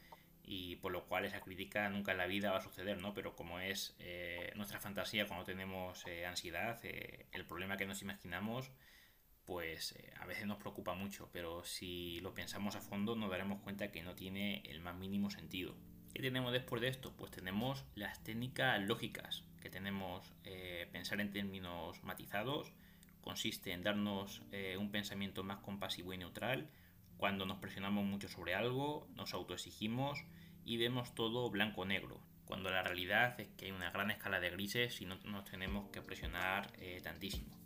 y 0.47 0.75
por 0.77 0.91
lo 0.91 1.05
cual 1.05 1.25
esa 1.25 1.41
crítica 1.41 1.89
nunca 1.89 2.11
en 2.11 2.19
la 2.19 2.27
vida 2.27 2.51
va 2.51 2.59
a 2.59 2.61
suceder, 2.61 3.01
¿no? 3.01 3.13
Pero 3.13 3.35
como 3.35 3.59
es 3.59 3.95
eh, 3.99 4.51
nuestra 4.55 4.79
fantasía 4.79 5.27
cuando 5.27 5.45
tenemos 5.45 6.05
eh, 6.05 6.25
ansiedad, 6.25 6.79
eh, 6.83 7.25
el 7.31 7.45
problema 7.45 7.77
que 7.77 7.85
nos 7.85 8.01
imaginamos, 8.01 8.71
pues 9.45 9.95
a 10.19 10.25
veces 10.25 10.45
nos 10.45 10.57
preocupa 10.57 10.93
mucho, 10.95 11.29
pero 11.31 11.63
si 11.63 12.19
lo 12.21 12.33
pensamos 12.33 12.75
a 12.75 12.81
fondo 12.81 13.15
nos 13.15 13.29
daremos 13.29 13.61
cuenta 13.61 13.91
que 13.91 14.03
no 14.03 14.15
tiene 14.15 14.61
el 14.65 14.81
más 14.81 14.95
mínimo 14.95 15.29
sentido. 15.29 15.75
¿Qué 16.15 16.21
tenemos 16.21 16.53
después 16.53 16.81
de 16.81 16.87
esto? 16.87 17.11
Pues 17.11 17.29
tenemos 17.29 17.83
las 17.95 18.23
técnicas 18.23 18.81
lógicas, 18.81 19.43
que 19.61 19.69
tenemos 19.69 20.23
eh, 20.45 20.87
pensar 20.93 21.19
en 21.19 21.29
términos 21.29 22.01
matizados, 22.05 22.71
consiste 23.19 23.73
en 23.73 23.83
darnos 23.83 24.41
eh, 24.53 24.77
un 24.79 24.91
pensamiento 24.91 25.43
más 25.43 25.57
compasivo 25.57 26.13
y 26.13 26.17
neutral, 26.17 26.69
cuando 27.17 27.45
nos 27.45 27.57
presionamos 27.57 28.05
mucho 28.05 28.29
sobre 28.29 28.55
algo, 28.55 29.09
nos 29.17 29.33
autoexigimos 29.33 30.23
y 30.63 30.77
vemos 30.77 31.13
todo 31.13 31.49
blanco-negro, 31.49 32.21
cuando 32.45 32.69
la 32.69 32.81
realidad 32.81 33.37
es 33.41 33.49
que 33.57 33.65
hay 33.65 33.71
una 33.73 33.91
gran 33.91 34.09
escala 34.09 34.39
de 34.39 34.51
grises 34.51 35.01
y 35.01 35.05
no 35.05 35.17
nos 35.25 35.43
tenemos 35.43 35.89
que 35.89 36.01
presionar 36.01 36.71
eh, 36.79 37.01
tantísimo. 37.03 37.64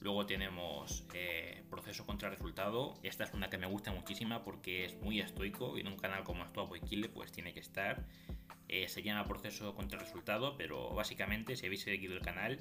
Luego 0.00 0.26
tenemos 0.26 1.04
eh, 1.12 1.64
proceso 1.70 2.06
contra 2.06 2.30
resultado. 2.30 2.94
Esta 3.02 3.24
es 3.24 3.32
una 3.32 3.50
que 3.50 3.58
me 3.58 3.66
gusta 3.66 3.92
muchísima 3.92 4.44
porque 4.44 4.84
es 4.84 4.96
muy 5.00 5.20
estoico 5.20 5.76
y 5.76 5.80
en 5.80 5.88
un 5.88 5.96
canal 5.96 6.22
como 6.22 6.44
Esto 6.44 6.68
Kille 6.88 7.08
pues 7.08 7.32
tiene 7.32 7.52
que 7.52 7.60
estar. 7.60 8.04
Eh, 8.68 8.88
se 8.88 9.02
llama 9.02 9.26
proceso 9.26 9.74
contra 9.74 9.98
resultado, 9.98 10.56
pero 10.56 10.90
básicamente 10.90 11.56
si 11.56 11.66
habéis 11.66 11.82
seguido 11.82 12.14
el 12.14 12.20
canal, 12.20 12.60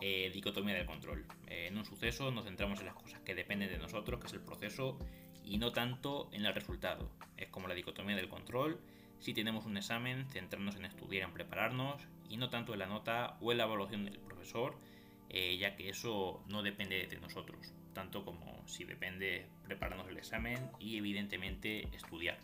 eh, 0.00 0.30
dicotomía 0.34 0.74
del 0.74 0.86
control. 0.86 1.26
en 1.46 1.78
un 1.78 1.84
suceso 1.84 2.30
nos 2.30 2.44
centramos 2.44 2.80
en 2.80 2.86
las 2.86 2.94
cosas 2.94 3.20
que 3.20 3.34
dependen 3.34 3.70
de 3.70 3.78
nosotros, 3.78 4.20
que 4.20 4.26
es 4.26 4.32
el 4.32 4.40
proceso, 4.40 4.98
y 5.42 5.58
no 5.58 5.72
tanto 5.72 6.28
en 6.32 6.44
el 6.44 6.54
resultado. 6.54 7.10
Es 7.36 7.48
como 7.48 7.68
la 7.68 7.74
dicotomía 7.74 8.16
del 8.16 8.28
control. 8.28 8.80
Si 9.20 9.32
tenemos 9.32 9.64
un 9.64 9.76
examen, 9.76 10.26
centrarnos 10.28 10.76
en 10.76 10.84
estudiar, 10.84 11.28
en 11.28 11.32
prepararnos, 11.32 12.02
y 12.28 12.36
no 12.36 12.50
tanto 12.50 12.72
en 12.72 12.80
la 12.80 12.86
nota 12.86 13.38
o 13.40 13.52
en 13.52 13.58
la 13.58 13.64
evaluación 13.64 14.04
del 14.04 14.18
profesor, 14.18 14.76
eh, 15.36 15.56
ya 15.58 15.74
que 15.74 15.88
eso 15.88 16.44
no 16.46 16.62
depende 16.62 17.08
de 17.08 17.16
nosotros, 17.18 17.72
tanto 17.92 18.24
como 18.24 18.62
si 18.68 18.84
depende 18.84 19.48
prepararnos 19.64 20.06
el 20.06 20.16
examen 20.16 20.70
y 20.78 20.96
evidentemente 20.96 21.88
estudiar. 21.92 22.38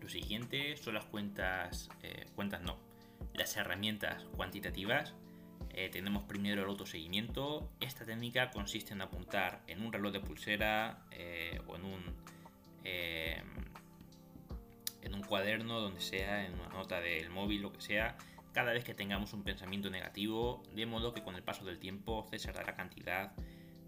Lo 0.00 0.08
siguiente 0.08 0.74
son 0.78 0.94
las 0.94 1.04
cuentas, 1.04 1.90
eh, 2.02 2.24
cuentas 2.34 2.62
no, 2.62 2.78
las 3.34 3.54
herramientas 3.58 4.24
cuantitativas. 4.36 5.14
Eh, 5.74 5.90
tenemos 5.90 6.22
primero 6.22 6.62
el 6.62 6.68
autoseguimiento. 6.70 7.70
Esta 7.80 8.06
técnica 8.06 8.50
consiste 8.50 8.94
en 8.94 9.02
apuntar 9.02 9.62
en 9.66 9.82
un 9.82 9.92
reloj 9.92 10.14
de 10.14 10.20
pulsera 10.20 11.04
o 11.66 11.76
en 11.76 11.84
un, 11.84 12.16
en 12.84 13.44
un 15.14 15.22
cuaderno, 15.24 15.78
donde 15.78 16.00
sea, 16.00 16.46
en 16.46 16.54
una 16.54 16.68
nota 16.68 17.02
del 17.02 17.28
móvil, 17.28 17.60
lo 17.60 17.70
que 17.70 17.82
sea, 17.82 18.16
cada 18.54 18.72
vez 18.72 18.84
que 18.84 18.94
tengamos 18.94 19.32
un 19.32 19.42
pensamiento 19.42 19.90
negativo, 19.90 20.62
de 20.74 20.86
modo 20.86 21.12
que 21.12 21.22
con 21.22 21.34
el 21.34 21.42
paso 21.42 21.64
del 21.64 21.80
tiempo 21.80 22.24
cesará 22.30 22.62
la 22.62 22.76
cantidad 22.76 23.32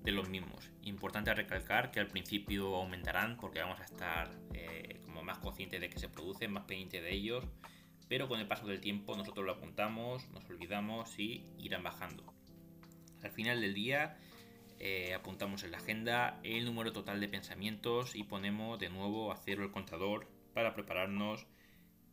de 0.02 0.10
los 0.10 0.28
mismos. 0.28 0.70
Importante 0.82 1.32
recalcar 1.32 1.92
que 1.92 2.00
al 2.00 2.08
principio 2.08 2.74
aumentarán 2.74 3.36
porque 3.38 3.60
vamos 3.60 3.80
a 3.80 3.84
estar, 3.84 4.36
eh, 4.52 5.00
como 5.04 5.22
más 5.22 5.38
conscientes 5.38 5.80
de 5.80 5.88
que 5.88 6.00
se 6.00 6.08
producen, 6.08 6.52
más 6.52 6.64
pendientes 6.64 7.00
de 7.00 7.12
ellos, 7.12 7.44
pero 8.08 8.28
con 8.28 8.40
el 8.40 8.48
paso 8.48 8.66
del 8.66 8.80
tiempo 8.80 9.16
nosotros 9.16 9.46
lo 9.46 9.52
apuntamos, 9.52 10.28
nos 10.30 10.44
olvidamos 10.50 11.16
y 11.18 11.44
irán 11.58 11.84
bajando. 11.84 12.34
Al 13.22 13.30
final 13.30 13.60
del 13.60 13.72
día 13.72 14.18
eh, 14.80 15.14
apuntamos 15.14 15.62
en 15.62 15.70
la 15.70 15.78
agenda 15.78 16.40
el 16.42 16.64
número 16.64 16.92
total 16.92 17.20
de 17.20 17.28
pensamientos 17.28 18.16
y 18.16 18.24
ponemos 18.24 18.80
de 18.80 18.90
nuevo 18.90 19.30
a 19.30 19.36
cero 19.36 19.62
el 19.62 19.70
contador 19.70 20.28
para 20.54 20.74
prepararnos 20.74 21.46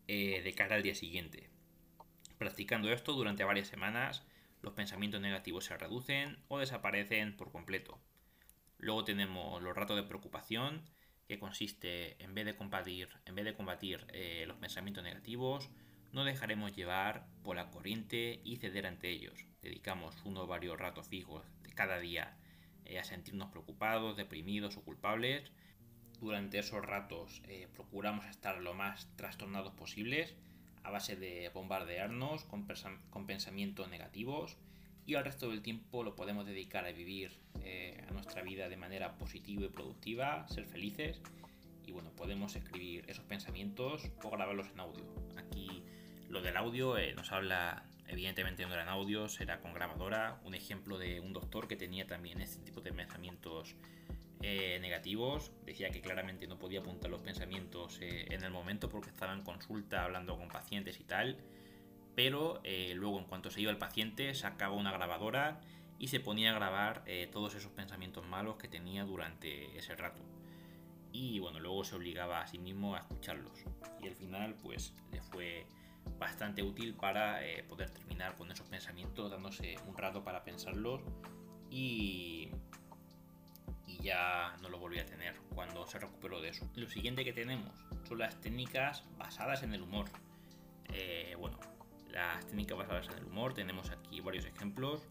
eh, 0.08 0.42
de 0.44 0.54
cara 0.54 0.76
al 0.76 0.84
día 0.84 0.96
siguiente. 0.96 1.53
Practicando 2.44 2.92
esto 2.92 3.14
durante 3.14 3.46
varias 3.46 3.70
semanas, 3.70 4.22
los 4.62 4.74
pensamientos 4.74 5.22
negativos 5.22 5.64
se 5.64 5.78
reducen 5.78 6.40
o 6.50 6.60
desaparecen 6.60 7.38
por 7.38 7.54
completo. 7.54 8.02
Luego 8.80 9.06
tenemos 9.06 9.64
los 9.64 9.74
ratos 9.74 9.96
de 9.96 10.04
preocupación, 10.04 10.82
que 11.26 11.40
consiste 11.40 12.22
en 12.22 12.36
vez 12.36 12.44
de 12.44 12.58
combatir, 12.58 13.08
en 13.26 13.36
vez 13.36 13.46
de 13.46 13.56
combatir 13.56 14.06
eh, 14.10 14.44
los 14.46 14.58
pensamientos 14.58 15.06
negativos, 15.06 15.70
no 16.12 16.26
dejaremos 16.26 16.76
llevar 16.76 17.28
por 17.44 17.56
la 17.56 17.70
corriente 17.70 18.42
y 18.44 18.58
ceder 18.58 18.88
ante 18.88 19.10
ellos. 19.10 19.46
Dedicamos 19.62 20.22
uno 20.26 20.42
o 20.42 20.48
varios 20.48 20.78
ratos 20.78 21.08
fijos 21.08 21.46
de 21.62 21.72
cada 21.72 22.00
día 22.00 22.36
eh, 22.84 23.00
a 23.00 23.06
sentirnos 23.06 23.52
preocupados, 23.52 24.18
deprimidos 24.18 24.76
o 24.76 24.84
culpables. 24.84 25.50
Durante 26.20 26.60
esos 26.60 26.86
ratos 26.86 27.42
eh, 27.48 27.70
procuramos 27.74 28.26
estar 28.26 28.58
lo 28.58 28.74
más 28.74 29.08
trastornados 29.16 29.72
posibles 29.76 30.36
a 30.84 30.92
base 30.92 31.16
de 31.16 31.50
bombardearnos 31.54 32.44
con, 32.46 32.66
pensamientos 33.26 33.90
negativos 33.90 34.58
y 35.06 35.16
al 35.16 35.26
resto 35.26 35.50
del 35.50 35.62
tiempo 35.62 36.04
lo 36.04 36.16
podemos 36.16 36.46
dedicar 36.46 36.86
a 36.86 36.92
vivir 36.92 37.38
eh, 37.62 38.06
nuestra 38.12 38.42
vida 38.42 38.70
de 38.70 38.78
manera 38.78 39.18
positiva 39.18 39.66
y 39.66 39.70
productiva, 39.70 40.48
ser 40.48 40.66
felices 40.66 41.22
y 41.86 41.92
bueno, 41.92 42.12
podemos 42.12 42.56
escribir 42.56 43.06
esos 43.10 43.26
pensamientos 43.26 44.10
o 44.24 44.30
grabarlos 44.30 44.68
en 44.70 44.80
audio. 44.80 45.04
Aquí 45.38 45.84
lo 46.30 46.42
del 46.42 46.58
audio 46.58 46.98
eh, 46.98 47.14
nos 47.14 47.32
habla, 47.32 47.86
evidentemente 48.08 48.66
no 48.66 48.74
era 48.74 48.84
en 48.84 48.90
audio, 48.90 49.28
será 49.28 49.60
con 49.60 49.74
grabadora, 49.74 50.40
un 50.44 50.56
ejemplo 50.56 50.98
de 50.98 51.20
un 51.20 51.34
doctor 51.34 51.68
que 51.68 51.76
tenía 51.76 52.08
también 52.08 52.42
este 52.42 52.64
tipo 52.64 52.82
de 52.82 52.94
pensamientos 52.94 53.76
eh, 54.44 54.78
negativos, 54.80 55.52
decía 55.66 55.90
que 55.90 56.02
claramente 56.02 56.46
no 56.46 56.60
podía 56.60 56.82
apuntar 56.82 57.10
los 57.10 57.22
pensamientos 57.22 57.98
en 58.02 58.44
el 58.44 58.52
momento 58.52 58.90
porque 58.90 59.10
estaba 59.10 59.34
en 59.34 59.42
consulta 59.42 60.04
hablando 60.04 60.38
con 60.38 60.50
pacientes 60.50 61.00
y 61.00 61.04
tal 61.04 61.38
pero 62.16 62.62
eh, 62.64 62.94
luego 62.96 63.20
en 63.20 63.26
cuanto 63.26 63.50
se 63.50 63.62
iba 63.62 63.72
el 63.72 63.78
paciente 63.78 64.34
sacaba 64.36 64.76
una 64.76 64.92
grabadora 64.92 65.60
y 66.00 66.08
se 66.08 66.20
ponía 66.20 66.52
a 66.52 66.56
grabar 66.56 67.04
eh, 67.06 67.30
todos 67.32 67.56
esos 67.56 67.72
pensamientos 67.72 68.26
malos 68.28 68.58
que 68.58 68.68
tenía 68.68 69.06
durante 69.06 69.78
ese 69.78 69.96
rato. 69.96 70.22
Y 71.12 71.40
bueno, 71.40 71.60
luego 71.60 71.84
se 71.84 71.96
obligaba 71.96 72.42
a 72.42 72.48
sí 72.48 72.58
mismo 72.58 72.96
a 72.96 73.00
escucharlos. 73.00 73.64
Y 74.02 74.08
al 74.08 74.16
final 74.16 74.56
pues 74.56 74.94
le 75.12 75.22
fue 75.22 75.66
bastante 76.20 76.62
útil 76.62 76.96
para 76.96 77.46
eh, 77.46 77.64
poder 77.64 77.90
terminar 77.92 78.36
con 78.36 78.52
esos 78.52 78.68
pensamientos 78.68 79.32
dándose 79.32 79.76
un 79.88 79.98
rato 79.98 80.24
para 80.24 80.44
pensarlos 80.44 81.02
y 81.70 82.50
ya 84.04 84.56
no 84.62 84.70
lo 84.70 84.78
volví 84.78 85.00
a 85.00 85.06
tener 85.06 85.34
cuando 85.56 85.88
se 85.88 85.98
recuperó 85.98 86.42
de 86.42 86.50
eso. 86.50 86.70
Lo 86.76 86.90
siguiente 86.90 87.24
que 87.24 87.34
tenemos 87.34 87.72
son 88.08 88.20
las 88.20 88.40
técnicas 88.42 89.06
basadas 89.18 89.64
en 89.64 89.74
el 89.74 89.82
humor. 89.82 90.06
bueno, 91.40 91.58
las 92.12 92.46
técnicas 92.46 92.78
basadas 92.78 93.08
en 93.10 93.18
el 93.20 93.26
humor. 93.26 93.54
Tenemos 93.54 93.90
aquí 93.90 94.20
varios 94.20 94.46
ejemplos. 94.46 95.08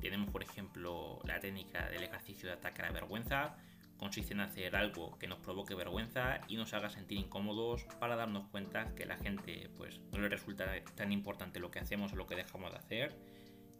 Tenemos, 0.00 0.30
por 0.30 0.42
ejemplo, 0.42 1.20
la 1.24 1.40
técnica 1.40 1.88
del 1.88 2.04
ejercicio 2.04 2.48
de 2.48 2.54
ataque 2.54 2.82
a 2.82 2.86
la 2.86 2.92
vergüenza. 2.92 3.56
Consiste 3.98 4.34
en 4.34 4.40
hacer 4.40 4.76
algo 4.76 5.18
que 5.18 5.26
nos 5.26 5.38
provoque 5.38 5.74
vergüenza 5.74 6.40
y 6.48 6.56
nos 6.56 6.74
haga 6.74 6.90
sentir 6.90 7.18
incómodos 7.18 7.84
para 7.98 8.14
darnos 8.14 8.46
cuenta 8.48 8.94
que 8.94 9.04
a 9.04 9.06
la 9.06 9.16
gente 9.16 9.70
pues, 9.76 10.00
no 10.12 10.18
le 10.18 10.28
resulta 10.28 10.66
tan 10.94 11.12
importante 11.12 11.60
lo 11.60 11.70
que 11.70 11.78
hacemos 11.78 12.12
o 12.12 12.16
lo 12.16 12.26
que 12.26 12.36
dejamos 12.36 12.72
de 12.72 12.78
hacer. 12.78 13.16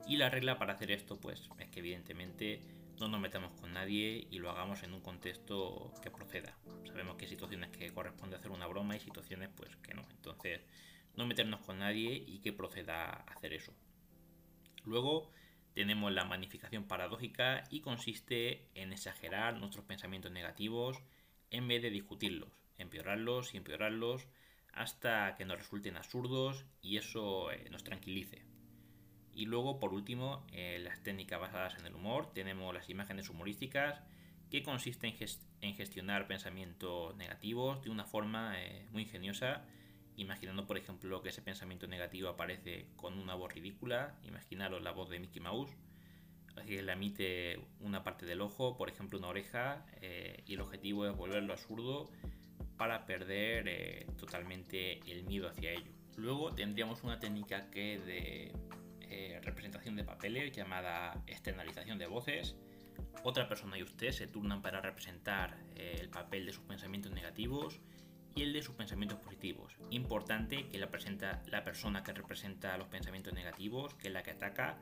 Y 0.06 0.16
la 0.16 0.30
regla 0.30 0.58
para 0.58 0.74
hacer 0.74 0.90
esto 0.90 1.20
pues, 1.20 1.50
es 1.58 1.68
que 1.68 1.80
evidentemente 1.80 2.62
no 2.98 3.08
nos 3.08 3.20
metamos 3.20 3.52
con 3.60 3.72
nadie 3.72 4.26
y 4.30 4.38
lo 4.38 4.50
hagamos 4.50 4.82
en 4.82 4.94
un 4.94 5.00
contexto 5.00 5.92
que 6.02 6.10
proceda. 6.10 6.56
Sabemos 6.86 7.16
que 7.16 7.24
hay 7.24 7.30
situaciones 7.30 7.70
que 7.70 7.90
corresponde 7.90 8.36
hacer 8.36 8.50
una 8.50 8.66
broma 8.66 8.96
y 8.96 9.00
situaciones 9.00 9.50
pues 9.54 9.76
que 9.76 9.94
no. 9.94 10.06
Entonces 10.10 10.60
no 11.14 11.26
meternos 11.26 11.60
con 11.60 11.78
nadie 11.78 12.24
y 12.26 12.38
que 12.40 12.52
proceda 12.52 13.04
a 13.04 13.32
hacer 13.32 13.52
eso. 13.52 13.72
Luego 14.84 15.30
tenemos 15.74 16.12
la 16.12 16.24
magnificación 16.24 16.84
paradójica 16.84 17.64
y 17.70 17.80
consiste 17.80 18.68
en 18.74 18.92
exagerar 18.92 19.56
nuestros 19.58 19.84
pensamientos 19.84 20.32
negativos 20.32 20.98
en 21.50 21.68
vez 21.68 21.82
de 21.82 21.90
discutirlos, 21.90 22.50
empeorarlos 22.78 23.52
y 23.52 23.58
empeorarlos 23.58 24.26
hasta 24.72 25.34
que 25.36 25.44
nos 25.44 25.58
resulten 25.58 25.96
absurdos 25.96 26.64
y 26.82 26.96
eso 26.96 27.50
eh, 27.50 27.68
nos 27.70 27.84
tranquilice. 27.84 28.55
Y 29.36 29.44
luego, 29.44 29.78
por 29.78 29.92
último, 29.92 30.42
en 30.50 30.82
las 30.82 31.02
técnicas 31.02 31.38
basadas 31.38 31.78
en 31.78 31.84
el 31.84 31.94
humor, 31.94 32.32
tenemos 32.32 32.72
las 32.72 32.88
imágenes 32.88 33.28
humorísticas, 33.28 34.00
que 34.50 34.62
consiste 34.62 35.14
en, 35.60 35.74
gestionar 35.74 36.26
pensamientos 36.26 37.14
negativos 37.16 37.82
de 37.82 37.90
una 37.90 38.06
forma 38.06 38.54
eh, 38.58 38.86
muy 38.92 39.02
ingeniosa. 39.02 39.62
Imaginando 40.16 40.66
por 40.66 40.78
ejemplo 40.78 41.20
que 41.20 41.28
ese 41.28 41.42
pensamiento 41.42 41.86
negativo 41.86 42.30
aparece 42.30 42.86
con 42.96 43.18
una 43.18 43.34
voz 43.34 43.52
ridícula, 43.52 44.14
imaginaros 44.22 44.80
la 44.82 44.92
voz 44.92 45.10
de 45.10 45.20
Mickey 45.20 45.42
Mouse, 45.42 45.76
que 46.66 46.82
le 46.82 46.92
emite 46.92 47.60
una 47.80 48.02
parte 48.02 48.24
del 48.24 48.40
ojo, 48.40 48.78
por 48.78 48.88
ejemplo 48.88 49.18
una 49.18 49.28
oreja, 49.28 49.84
eh, 50.00 50.42
y 50.46 50.54
el 50.54 50.62
objetivo 50.62 51.06
es 51.06 51.14
volverlo 51.14 51.52
absurdo 51.52 52.10
para 52.78 53.04
perder 53.04 53.68
eh, 53.68 54.06
totalmente 54.18 55.00
el 55.12 55.24
miedo 55.24 55.46
hacia 55.46 55.72
ello. 55.72 55.92
Luego 56.16 56.54
tendríamos 56.54 57.02
una 57.02 57.18
técnica 57.18 57.70
que 57.70 57.98
de 57.98 58.52
eh, 59.08 59.40
representación 59.42 59.96
de 59.96 60.04
papeles 60.04 60.52
llamada 60.52 61.22
externalización 61.26 61.98
de 61.98 62.06
voces. 62.06 62.56
Otra 63.24 63.48
persona 63.48 63.78
y 63.78 63.82
usted 63.82 64.12
se 64.12 64.26
turnan 64.26 64.62
para 64.62 64.80
representar 64.80 65.58
el 65.74 66.08
papel 66.08 66.46
de 66.46 66.52
sus 66.52 66.64
pensamientos 66.64 67.12
negativos 67.12 67.80
y 68.36 68.42
el 68.42 68.52
de 68.52 68.62
sus 68.62 68.74
pensamientos 68.74 69.18
positivos. 69.18 69.76
Importante 69.90 70.68
que 70.68 70.78
la 70.78 70.90
persona 70.90 72.02
que 72.04 72.12
representa 72.12 72.76
los 72.76 72.88
pensamientos 72.88 73.32
negativos, 73.32 73.94
que 73.94 74.08
es 74.08 74.14
la 74.14 74.22
que 74.22 74.30
ataca, 74.32 74.78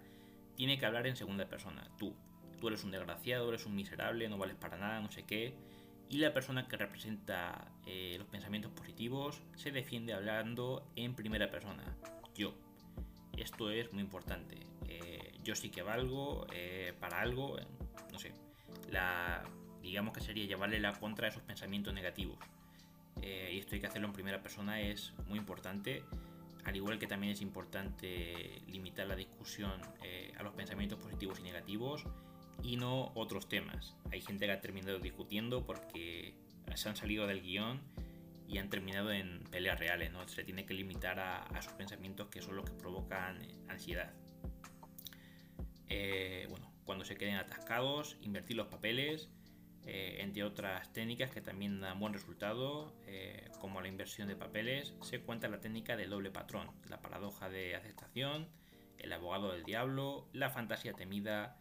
tiene 0.56 0.78
que 0.78 0.86
hablar 0.86 1.06
en 1.06 1.16
segunda 1.16 1.48
persona. 1.48 1.88
Tú. 1.96 2.16
Tú 2.60 2.68
eres 2.68 2.84
un 2.84 2.90
desgraciado, 2.90 3.48
eres 3.48 3.66
un 3.66 3.74
miserable, 3.74 4.28
no 4.28 4.38
vales 4.38 4.56
para 4.56 4.76
nada, 4.76 5.00
no 5.00 5.10
sé 5.10 5.24
qué. 5.24 5.56
Y 6.08 6.18
la 6.18 6.32
persona 6.32 6.66
que 6.66 6.76
representa 6.76 7.72
eh, 7.86 8.16
los 8.18 8.26
pensamientos 8.26 8.72
positivos 8.72 9.42
se 9.54 9.70
defiende 9.70 10.12
hablando 10.12 10.90
en 10.96 11.14
primera 11.14 11.50
persona. 11.50 11.96
Yo. 12.34 12.63
Esto 13.36 13.70
es 13.70 13.92
muy 13.92 14.02
importante. 14.02 14.58
Eh, 14.88 15.38
yo 15.42 15.54
sí 15.54 15.70
que 15.70 15.82
valgo 15.82 16.46
eh, 16.52 16.92
para 16.98 17.20
algo, 17.20 17.56
no 18.12 18.18
sé. 18.18 18.32
La, 18.90 19.44
digamos 19.82 20.14
que 20.14 20.20
sería 20.20 20.46
llevarle 20.46 20.80
la 20.80 20.92
contra 20.92 21.26
a 21.26 21.30
esos 21.30 21.42
pensamientos 21.42 21.92
negativos. 21.92 22.38
Eh, 23.22 23.50
y 23.52 23.58
esto 23.58 23.74
hay 23.74 23.80
que 23.80 23.86
hacerlo 23.86 24.08
en 24.08 24.12
primera 24.12 24.42
persona, 24.42 24.80
es 24.80 25.12
muy 25.26 25.38
importante. 25.38 26.02
Al 26.64 26.76
igual 26.76 26.98
que 26.98 27.06
también 27.06 27.32
es 27.32 27.42
importante 27.42 28.62
limitar 28.66 29.06
la 29.06 29.16
discusión 29.16 29.80
eh, 30.02 30.32
a 30.38 30.42
los 30.42 30.54
pensamientos 30.54 30.98
positivos 30.98 31.38
y 31.40 31.42
negativos 31.42 32.06
y 32.62 32.76
no 32.76 33.12
otros 33.14 33.48
temas. 33.48 33.94
Hay 34.10 34.22
gente 34.22 34.46
que 34.46 34.52
ha 34.52 34.60
terminado 34.60 34.98
discutiendo 34.98 35.66
porque 35.66 36.34
se 36.74 36.88
han 36.88 36.96
salido 36.96 37.26
del 37.26 37.42
guion 37.42 37.82
y 38.46 38.58
han 38.58 38.70
terminado 38.70 39.12
en 39.12 39.44
peleas 39.50 39.78
reales, 39.78 40.12
¿no? 40.12 40.26
Se 40.28 40.44
tiene 40.44 40.66
que 40.66 40.74
limitar 40.74 41.18
a, 41.18 41.62
sus 41.62 41.72
pensamientos 41.72 42.28
que 42.28 42.42
son 42.42 42.56
los 42.56 42.64
que 42.64 42.72
provocan 42.72 43.38
ansiedad. 43.68 44.12
Eh, 45.88 46.46
bueno, 46.50 46.72
cuando 46.84 47.04
se 47.04 47.16
queden 47.16 47.36
atascados, 47.36 48.16
invertir 48.20 48.56
los 48.56 48.68
papeles, 48.68 49.28
eh, 49.86 50.16
entre 50.20 50.44
otras 50.44 50.92
técnicas 50.92 51.30
que 51.30 51.40
también 51.40 51.80
dan 51.80 52.00
buen 52.00 52.14
resultado, 52.14 52.94
eh, 53.06 53.50
como 53.60 53.80
la 53.80 53.88
inversión 53.88 54.28
de 54.28 54.36
papeles, 54.36 54.94
se 55.02 55.20
cuenta 55.20 55.48
la 55.48 55.60
técnica 55.60 55.96
del 55.96 56.10
doble 56.10 56.30
patrón, 56.30 56.70
la 56.88 57.00
paradoja 57.00 57.50
de 57.50 57.74
aceptación, 57.74 58.48
el 58.98 59.12
abogado 59.12 59.52
del 59.52 59.64
diablo, 59.64 60.26
la 60.32 60.50
fantasía 60.50 60.94
temida, 60.94 61.58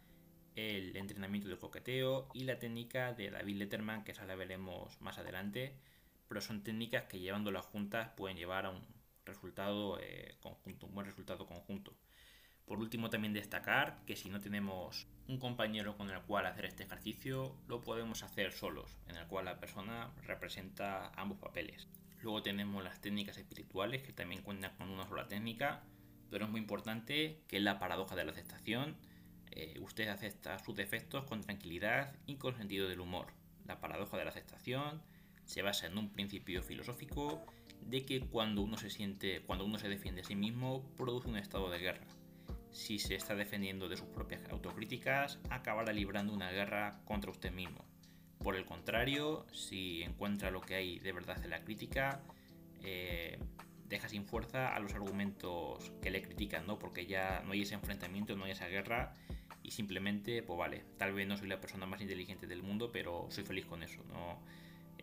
el 0.56 0.96
entrenamiento 0.96 1.48
del 1.48 1.58
coqueteo 1.58 2.28
y 2.32 2.44
la 2.44 2.58
técnica 2.58 3.12
de 3.12 3.30
David 3.30 3.56
Letterman, 3.56 4.04
que 4.04 4.12
esa 4.12 4.24
la 4.24 4.36
veremos 4.36 5.00
más 5.00 5.18
adelante, 5.18 5.76
pero 6.28 6.40
son 6.40 6.62
técnicas 6.62 7.04
que 7.04 7.20
llevándolas 7.20 7.66
juntas 7.66 8.10
pueden 8.16 8.36
llevar 8.36 8.66
a 8.66 8.70
un 8.70 8.82
resultado 9.24 9.98
eh, 10.00 10.36
conjunto, 10.40 10.86
un 10.86 10.94
buen 10.94 11.06
resultado 11.06 11.46
conjunto. 11.46 11.96
Por 12.66 12.78
último, 12.78 13.10
también 13.10 13.34
destacar 13.34 14.02
que 14.06 14.16
si 14.16 14.30
no 14.30 14.40
tenemos 14.40 15.06
un 15.28 15.38
compañero 15.38 15.96
con 15.96 16.10
el 16.10 16.20
cual 16.22 16.46
hacer 16.46 16.64
este 16.64 16.84
ejercicio, 16.84 17.56
lo 17.68 17.82
podemos 17.82 18.22
hacer 18.22 18.52
solos, 18.52 18.98
en 19.06 19.16
el 19.16 19.26
cual 19.26 19.44
la 19.46 19.60
persona 19.60 20.12
representa 20.22 21.08
ambos 21.16 21.38
papeles. 21.38 21.88
Luego 22.22 22.42
tenemos 22.42 22.82
las 22.82 23.02
técnicas 23.02 23.36
espirituales, 23.36 24.02
que 24.02 24.14
también 24.14 24.42
cuentan 24.42 24.74
con 24.76 24.88
una 24.88 25.06
sola 25.06 25.28
técnica, 25.28 25.82
pero 26.30 26.46
es 26.46 26.50
muy 26.50 26.60
importante 26.60 27.42
que 27.48 27.60
la 27.60 27.78
paradoja 27.78 28.16
de 28.16 28.24
la 28.24 28.32
aceptación. 28.32 28.96
Eh, 29.50 29.78
usted 29.80 30.08
acepta 30.08 30.58
sus 30.58 30.74
defectos 30.74 31.24
con 31.26 31.42
tranquilidad 31.42 32.16
y 32.26 32.36
con 32.36 32.56
sentido 32.56 32.88
del 32.88 33.00
humor. 33.00 33.26
La 33.66 33.78
paradoja 33.78 34.16
de 34.16 34.24
la 34.24 34.30
aceptación 34.30 35.02
se 35.44 35.62
basa 35.62 35.86
en 35.86 35.98
un 35.98 36.10
principio 36.10 36.62
filosófico 36.62 37.44
de 37.80 38.04
que 38.04 38.20
cuando 38.20 38.62
uno 38.62 38.76
se 38.76 38.90
siente, 38.90 39.42
cuando 39.42 39.64
uno 39.64 39.78
se 39.78 39.88
defiende 39.88 40.22
a 40.22 40.24
sí 40.24 40.34
mismo, 40.34 40.82
produce 40.96 41.28
un 41.28 41.36
estado 41.36 41.70
de 41.70 41.78
guerra. 41.78 42.06
Si 42.70 42.98
se 42.98 43.14
está 43.14 43.34
defendiendo 43.34 43.88
de 43.88 43.96
sus 43.96 44.08
propias 44.08 44.48
autocríticas, 44.50 45.38
acabará 45.50 45.92
librando 45.92 46.32
una 46.32 46.50
guerra 46.50 47.00
contra 47.04 47.30
usted 47.30 47.52
mismo. 47.52 47.84
Por 48.38 48.56
el 48.56 48.64
contrario, 48.64 49.46
si 49.52 50.02
encuentra 50.02 50.50
lo 50.50 50.60
que 50.60 50.74
hay 50.74 50.98
de 50.98 51.12
verdad 51.12 51.42
en 51.42 51.50
la 51.50 51.62
crítica, 51.62 52.22
eh, 52.82 53.38
deja 53.88 54.08
sin 54.08 54.24
fuerza 54.24 54.74
a 54.74 54.80
los 54.80 54.94
argumentos 54.94 55.92
que 56.02 56.10
le 56.10 56.22
critican, 56.22 56.66
¿no? 56.66 56.78
Porque 56.78 57.06
ya 57.06 57.42
no 57.44 57.52
hay 57.52 57.62
ese 57.62 57.74
enfrentamiento, 57.74 58.36
no 58.36 58.44
hay 58.44 58.52
esa 58.52 58.66
guerra 58.66 59.14
y 59.62 59.70
simplemente, 59.70 60.42
pues 60.42 60.58
vale, 60.58 60.84
tal 60.98 61.14
vez 61.14 61.26
no 61.26 61.36
soy 61.36 61.48
la 61.48 61.60
persona 61.60 61.86
más 61.86 62.00
inteligente 62.00 62.46
del 62.46 62.62
mundo, 62.62 62.90
pero 62.92 63.26
soy 63.30 63.44
feliz 63.44 63.66
con 63.66 63.82
eso, 63.82 64.02
¿no? 64.04 64.40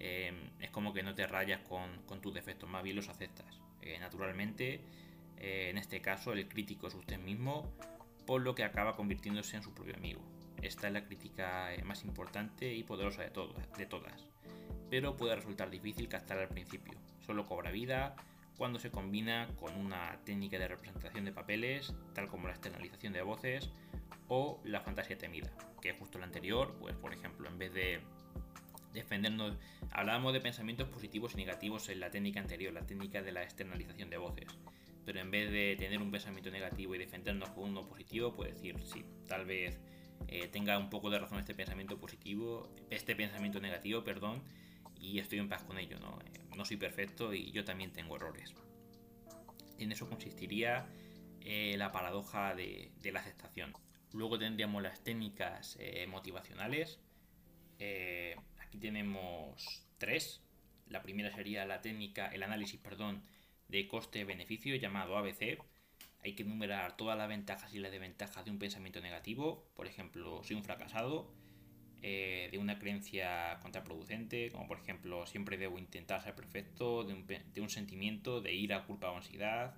Em, 0.03 0.49
es 0.59 0.71
como 0.71 0.93
que 0.93 1.03
no 1.03 1.13
te 1.13 1.27
rayas 1.27 1.61
con, 1.61 2.21
tus 2.21 2.33
defectos, 2.33 2.67
más 2.67 2.81
bien 2.81 2.95
los 2.95 3.07
aceptas. 3.07 3.61
Eh, 3.83 3.99
naturalmente, 3.99 4.81
eh, 5.37 5.67
en 5.69 5.77
este 5.77 6.01
caso, 6.01 6.33
el 6.33 6.47
crítico 6.47 6.87
es 6.87 6.95
usted 6.95 7.19
mismo, 7.19 7.71
por 8.25 8.41
lo 8.41 8.55
que 8.55 8.63
acaba 8.63 8.95
convirtiéndose 8.95 9.57
en 9.57 9.61
su 9.61 9.75
propio 9.75 9.95
amigo. 9.95 10.19
Esta 10.63 10.87
es 10.87 10.93
la 10.93 11.05
crítica 11.05 11.71
eh, 11.75 11.83
más 11.83 12.03
importante 12.03 12.73
y 12.73 12.81
poderosa 12.81 13.21
de, 13.21 13.29
de 13.77 13.85
todas, 13.85 14.25
pero 14.89 15.15
puede 15.15 15.35
resultar 15.35 15.69
difícil 15.69 16.07
captar 16.07 16.39
al 16.39 16.47
principio. 16.47 16.97
Solo 17.23 17.45
cobra 17.45 17.69
vida 17.69 18.15
cuando 18.57 18.79
se 18.79 18.89
combina 18.89 19.49
con 19.59 19.75
una 19.75 20.19
técnica 20.25 20.57
de 20.57 20.67
representación 20.67 21.25
de 21.25 21.31
papeles, 21.31 21.93
tal 22.15 22.27
como 22.27 22.47
la 22.47 22.53
externalización 22.53 23.13
de 23.13 23.21
voces 23.21 23.69
o 24.29 24.59
la 24.63 24.81
fantasía 24.81 25.19
temida, 25.19 25.51
que 25.79 25.91
es 25.91 25.99
justo 25.99 26.17
lo 26.17 26.23
anterior, 26.23 26.75
pues 26.79 26.95
por 26.95 27.13
ejemplo, 27.13 27.47
en 27.47 27.59
vez 27.59 27.71
de 27.71 28.01
defendernos. 28.93 29.57
Hablábamos 29.91 30.33
de 30.33 30.41
pensamientos 30.41 30.87
positivos 30.89 31.33
y 31.33 31.37
negativos 31.37 31.89
en 31.89 31.99
la 31.99 32.11
técnica 32.11 32.39
anterior, 32.39 32.73
la 32.73 32.85
técnica 32.85 33.21
de 33.21 33.31
la 33.31 33.43
externalización 33.43 34.09
de 34.09 34.17
voces. 34.17 34.47
Pero 35.05 35.19
en 35.19 35.31
vez 35.31 35.51
de 35.51 35.75
tener 35.77 35.99
un 35.99 36.11
pensamiento 36.11 36.51
negativo 36.51 36.95
y 36.95 36.99
defendernos 36.99 37.49
con 37.49 37.65
uno 37.65 37.87
positivo, 37.87 38.33
puede 38.33 38.53
decir, 38.53 38.75
sí, 38.83 39.03
tal 39.27 39.45
vez 39.45 39.79
eh, 40.27 40.47
tenga 40.47 40.77
un 40.77 40.89
poco 40.89 41.09
de 41.09 41.19
razón 41.19 41.39
este 41.39 41.55
pensamiento 41.55 41.99
positivo, 41.99 42.69
este 42.89 43.15
pensamiento 43.15 43.59
negativo, 43.59 44.03
perdón, 44.03 44.43
y 44.99 45.19
estoy 45.19 45.39
en 45.39 45.49
paz 45.49 45.63
con 45.63 45.77
ello, 45.79 45.99
¿no? 45.99 46.19
Eh, 46.21 46.39
no 46.55 46.65
soy 46.65 46.77
perfecto 46.77 47.33
y 47.33 47.51
yo 47.51 47.65
también 47.65 47.91
tengo 47.91 48.15
errores. 48.15 48.53
En 49.79 49.91
eso 49.91 50.07
consistiría 50.07 50.87
eh, 51.41 51.75
la 51.77 51.91
paradoja 51.91 52.53
de, 52.53 52.91
la 53.03 53.19
aceptación. 53.19 53.73
Luego 54.13 54.37
tendríamos 54.37 54.83
las 54.83 55.03
técnicas 55.03 55.79
motivacionales. 56.07 56.99
Aquí 58.71 58.79
tenemos 58.79 59.83
tres. 59.97 60.39
La 60.87 61.03
primera 61.03 61.29
sería 61.35 61.65
la 61.65 61.81
técnica, 61.81 62.27
el 62.27 62.41
análisis, 62.41 62.79
perdón, 62.79 63.21
de 63.67 63.85
coste-beneficio 63.85 64.77
llamado 64.77 65.17
ABC. 65.17 65.59
Hay 66.23 66.35
que 66.35 66.43
enumerar 66.43 66.95
todas 66.95 67.17
las 67.17 67.27
ventajas 67.27 67.73
y 67.73 67.79
las 67.79 67.91
desventajas 67.91 68.45
de 68.45 68.51
un 68.51 68.59
pensamiento 68.59 69.01
negativo. 69.01 69.67
Por 69.75 69.87
ejemplo, 69.87 70.41
soy 70.45 70.55
un 70.55 70.63
fracasado, 70.63 71.33
eh, 72.01 72.47
de 72.49 72.59
una 72.59 72.79
creencia 72.79 73.59
contraproducente, 73.61 74.49
como 74.51 74.69
por 74.69 74.79
ejemplo 74.79 75.25
siempre 75.25 75.57
debo 75.57 75.77
intentar 75.77 76.23
ser 76.23 76.33
perfecto, 76.33 77.03
de 77.03 77.13
un, 77.13 77.27
de 77.27 77.59
un, 77.59 77.69
sentimiento 77.69 78.39
de 78.39 78.53
ira, 78.53 78.85
culpa 78.85 79.11
o 79.11 79.17
ansiedad, 79.17 79.75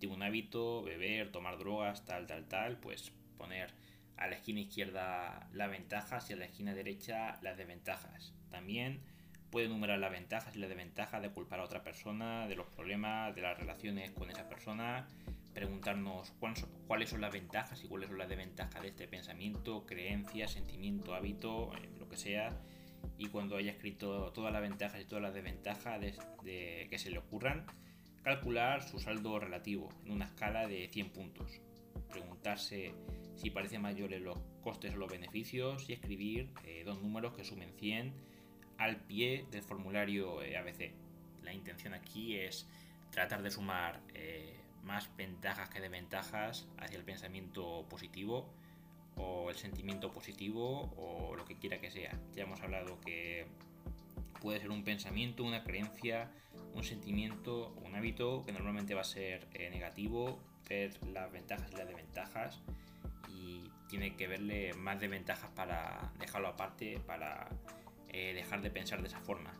de 0.00 0.06
un 0.06 0.22
hábito, 0.22 0.82
beber, 0.82 1.30
tomar 1.30 1.58
drogas, 1.58 2.06
tal, 2.06 2.26
tal, 2.26 2.48
tal, 2.48 2.78
pues 2.78 3.12
poner 3.36 3.74
a 4.20 4.28
la 4.28 4.36
esquina 4.36 4.60
izquierda 4.60 5.48
las 5.52 5.70
ventajas 5.70 6.30
y 6.30 6.34
a 6.34 6.36
la 6.36 6.44
esquina 6.44 6.74
derecha 6.74 7.38
las 7.42 7.56
desventajas. 7.56 8.32
También 8.50 9.00
puede 9.50 9.66
enumerar 9.66 9.98
las 9.98 10.12
ventajas 10.12 10.54
y 10.54 10.60
las 10.60 10.68
desventajas 10.68 11.20
de 11.20 11.30
culpar 11.30 11.60
a 11.60 11.64
otra 11.64 11.82
persona, 11.82 12.46
de 12.46 12.54
los 12.54 12.66
problemas, 12.68 13.34
de 13.34 13.42
las 13.42 13.58
relaciones 13.58 14.12
con 14.12 14.30
esa 14.30 14.48
persona, 14.48 15.08
preguntarnos 15.54 16.32
cuáles 16.86 17.10
son 17.10 17.20
las 17.20 17.32
ventajas 17.32 17.82
y 17.82 17.88
cuáles 17.88 18.08
son 18.08 18.18
las 18.18 18.28
desventajas 18.28 18.80
de 18.80 18.88
este 18.88 19.08
pensamiento, 19.08 19.84
creencia, 19.86 20.46
sentimiento, 20.46 21.14
hábito, 21.14 21.72
eh, 21.76 21.88
lo 21.98 22.08
que 22.08 22.16
sea. 22.16 22.60
Y 23.18 23.28
cuando 23.28 23.56
haya 23.56 23.72
escrito 23.72 24.30
todas 24.32 24.52
las 24.52 24.62
ventajas 24.62 25.00
y 25.00 25.04
todas 25.06 25.22
las 25.22 25.34
desventajas 25.34 26.00
de 26.00 26.86
que 26.88 26.98
se 26.98 27.10
le 27.10 27.18
ocurran, 27.18 27.66
calcular 28.22 28.82
su 28.82 28.98
saldo 28.98 29.38
relativo 29.38 29.88
en 30.04 30.12
una 30.12 30.26
escala 30.26 30.66
de 30.66 30.88
100 30.88 31.10
puntos. 31.10 31.60
Preguntarse 32.10 32.94
si 33.40 33.48
parece 33.48 33.78
mayores 33.78 34.20
los 34.20 34.38
costes 34.62 34.94
o 34.94 34.98
los 34.98 35.10
beneficios 35.10 35.88
y 35.88 35.94
escribir 35.94 36.50
eh, 36.64 36.82
dos 36.84 37.00
números 37.00 37.32
que 37.32 37.42
sumen 37.42 37.72
100 37.78 38.12
al 38.76 38.96
pie 38.96 39.46
del 39.50 39.62
formulario 39.62 40.42
eh, 40.42 40.58
ABC. 40.58 40.92
La 41.42 41.54
intención 41.54 41.94
aquí 41.94 42.36
es 42.36 42.68
tratar 43.10 43.42
de 43.42 43.50
sumar 43.50 44.02
eh, 44.12 44.60
más 44.84 45.08
ventajas 45.16 45.70
que 45.70 45.80
desventajas 45.80 46.68
hacia 46.76 46.98
el 46.98 47.04
pensamiento 47.04 47.86
positivo 47.88 48.46
o 49.16 49.48
el 49.48 49.56
sentimiento 49.56 50.12
positivo 50.12 50.92
o 50.98 51.34
lo 51.34 51.46
que 51.46 51.56
quiera 51.56 51.80
que 51.80 51.90
sea. 51.90 52.12
Ya 52.34 52.42
hemos 52.42 52.60
hablado 52.60 53.00
que 53.00 53.46
puede 54.42 54.60
ser 54.60 54.70
un 54.70 54.84
pensamiento, 54.84 55.44
una 55.44 55.64
creencia, 55.64 56.30
un 56.74 56.84
sentimiento, 56.84 57.74
un 57.86 57.94
hábito 57.96 58.44
que 58.44 58.52
normalmente 58.52 58.92
va 58.94 59.00
a 59.00 59.04
ser 59.04 59.48
negativo, 59.70 60.38
ver 60.68 60.92
las 61.06 61.32
ventajas 61.32 61.70
y 61.72 61.76
las 61.76 61.86
desventajas 61.86 62.60
tiene 63.88 64.16
que 64.16 64.26
verle 64.28 64.72
más 64.74 65.00
de 65.00 65.08
ventajas 65.08 65.50
para 65.54 66.12
dejarlo 66.18 66.48
aparte, 66.48 67.00
para 67.06 67.48
eh, 68.08 68.32
dejar 68.34 68.62
de 68.62 68.70
pensar 68.70 69.02
de 69.02 69.08
esa 69.08 69.20
forma. 69.20 69.52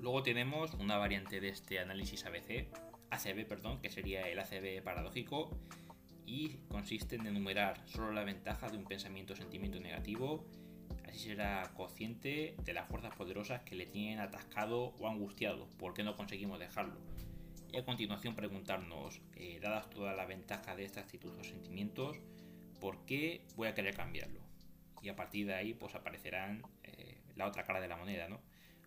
Luego 0.00 0.22
tenemos 0.22 0.74
una 0.74 0.98
variante 0.98 1.40
de 1.40 1.48
este 1.48 1.78
análisis 1.78 2.24
ABC, 2.26 2.68
ACB, 3.10 3.46
perdón, 3.46 3.80
que 3.80 3.90
sería 3.90 4.28
el 4.28 4.38
ACB 4.38 4.82
paradójico 4.82 5.50
y 6.26 6.58
consiste 6.68 7.16
en 7.16 7.26
enumerar 7.26 7.82
solo 7.86 8.12
la 8.12 8.24
ventaja 8.24 8.68
de 8.68 8.76
un 8.76 8.84
pensamiento 8.84 9.34
o 9.34 9.36
sentimiento 9.36 9.80
negativo, 9.80 10.44
así 11.06 11.20
será 11.20 11.72
consciente 11.74 12.56
de 12.64 12.72
las 12.72 12.88
fuerzas 12.88 13.14
poderosas 13.14 13.62
que 13.62 13.74
le 13.74 13.86
tienen 13.86 14.20
atascado 14.20 14.94
o 14.98 15.08
angustiado, 15.08 15.68
¿por 15.78 15.94
qué 15.94 16.02
no 16.02 16.16
conseguimos 16.16 16.58
dejarlo? 16.58 16.98
Y 17.72 17.76
a 17.76 17.84
continuación 17.84 18.34
preguntarnos, 18.34 19.20
eh, 19.36 19.58
dadas 19.60 19.90
todas 19.90 20.16
las 20.16 20.28
ventajas 20.28 20.76
de 20.76 20.84
esta 20.84 21.00
actitud 21.00 21.36
o 21.38 21.44
sentimientos, 21.44 22.18
¿por 22.84 23.06
qué 23.06 23.46
voy 23.56 23.66
a 23.66 23.74
querer 23.74 23.96
cambiarlo? 23.96 24.42
Y 25.00 25.08
a 25.08 25.16
partir 25.16 25.46
de 25.46 25.54
ahí 25.54 25.72
pues 25.72 25.94
aparecerán 25.94 26.62
eh, 26.82 27.18
la 27.34 27.46
otra 27.46 27.64
cara 27.64 27.80
de 27.80 27.88
la 27.88 27.96
moneda, 27.96 28.28
¿no? 28.28 28.42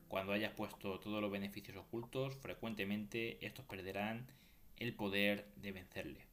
Cuando 0.08 0.34
hayas 0.34 0.54
puesto 0.54 1.00
todos 1.00 1.20
los 1.20 1.32
beneficios 1.32 1.76
ocultos, 1.78 2.36
frecuentemente 2.36 3.44
estos 3.44 3.66
perderán 3.66 4.28
el 4.76 4.94
poder 4.94 5.52
de 5.56 5.72
vencerle. 5.72 6.28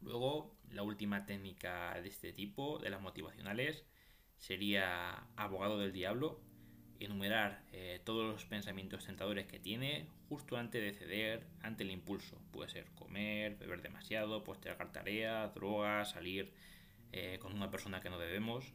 Luego, 0.00 0.56
la 0.68 0.82
última 0.82 1.26
técnica 1.26 2.00
de 2.00 2.08
este 2.08 2.32
tipo, 2.32 2.80
de 2.80 2.90
las 2.90 3.00
motivacionales, 3.00 3.86
sería 4.36 5.12
abogado 5.36 5.78
del 5.78 5.92
diablo, 5.92 6.40
enumerar 7.04 7.62
eh, 7.72 8.00
todos 8.04 8.30
los 8.30 8.44
pensamientos 8.44 9.04
tentadores 9.04 9.46
que 9.46 9.58
tiene 9.58 10.06
justo 10.28 10.56
antes 10.56 10.82
de 10.82 10.92
ceder 10.92 11.46
ante 11.60 11.84
el 11.84 11.90
impulso. 11.90 12.38
Puede 12.50 12.70
ser 12.70 12.86
comer, 12.94 13.56
beber 13.56 13.82
demasiado, 13.82 14.44
postergar 14.44 14.92
tareas, 14.92 15.54
drogas, 15.54 16.10
salir 16.10 16.52
eh, 17.12 17.38
con 17.40 17.52
una 17.52 17.70
persona 17.70 18.00
que 18.00 18.10
no 18.10 18.18
debemos. 18.18 18.72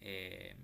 Eh, 0.00 0.56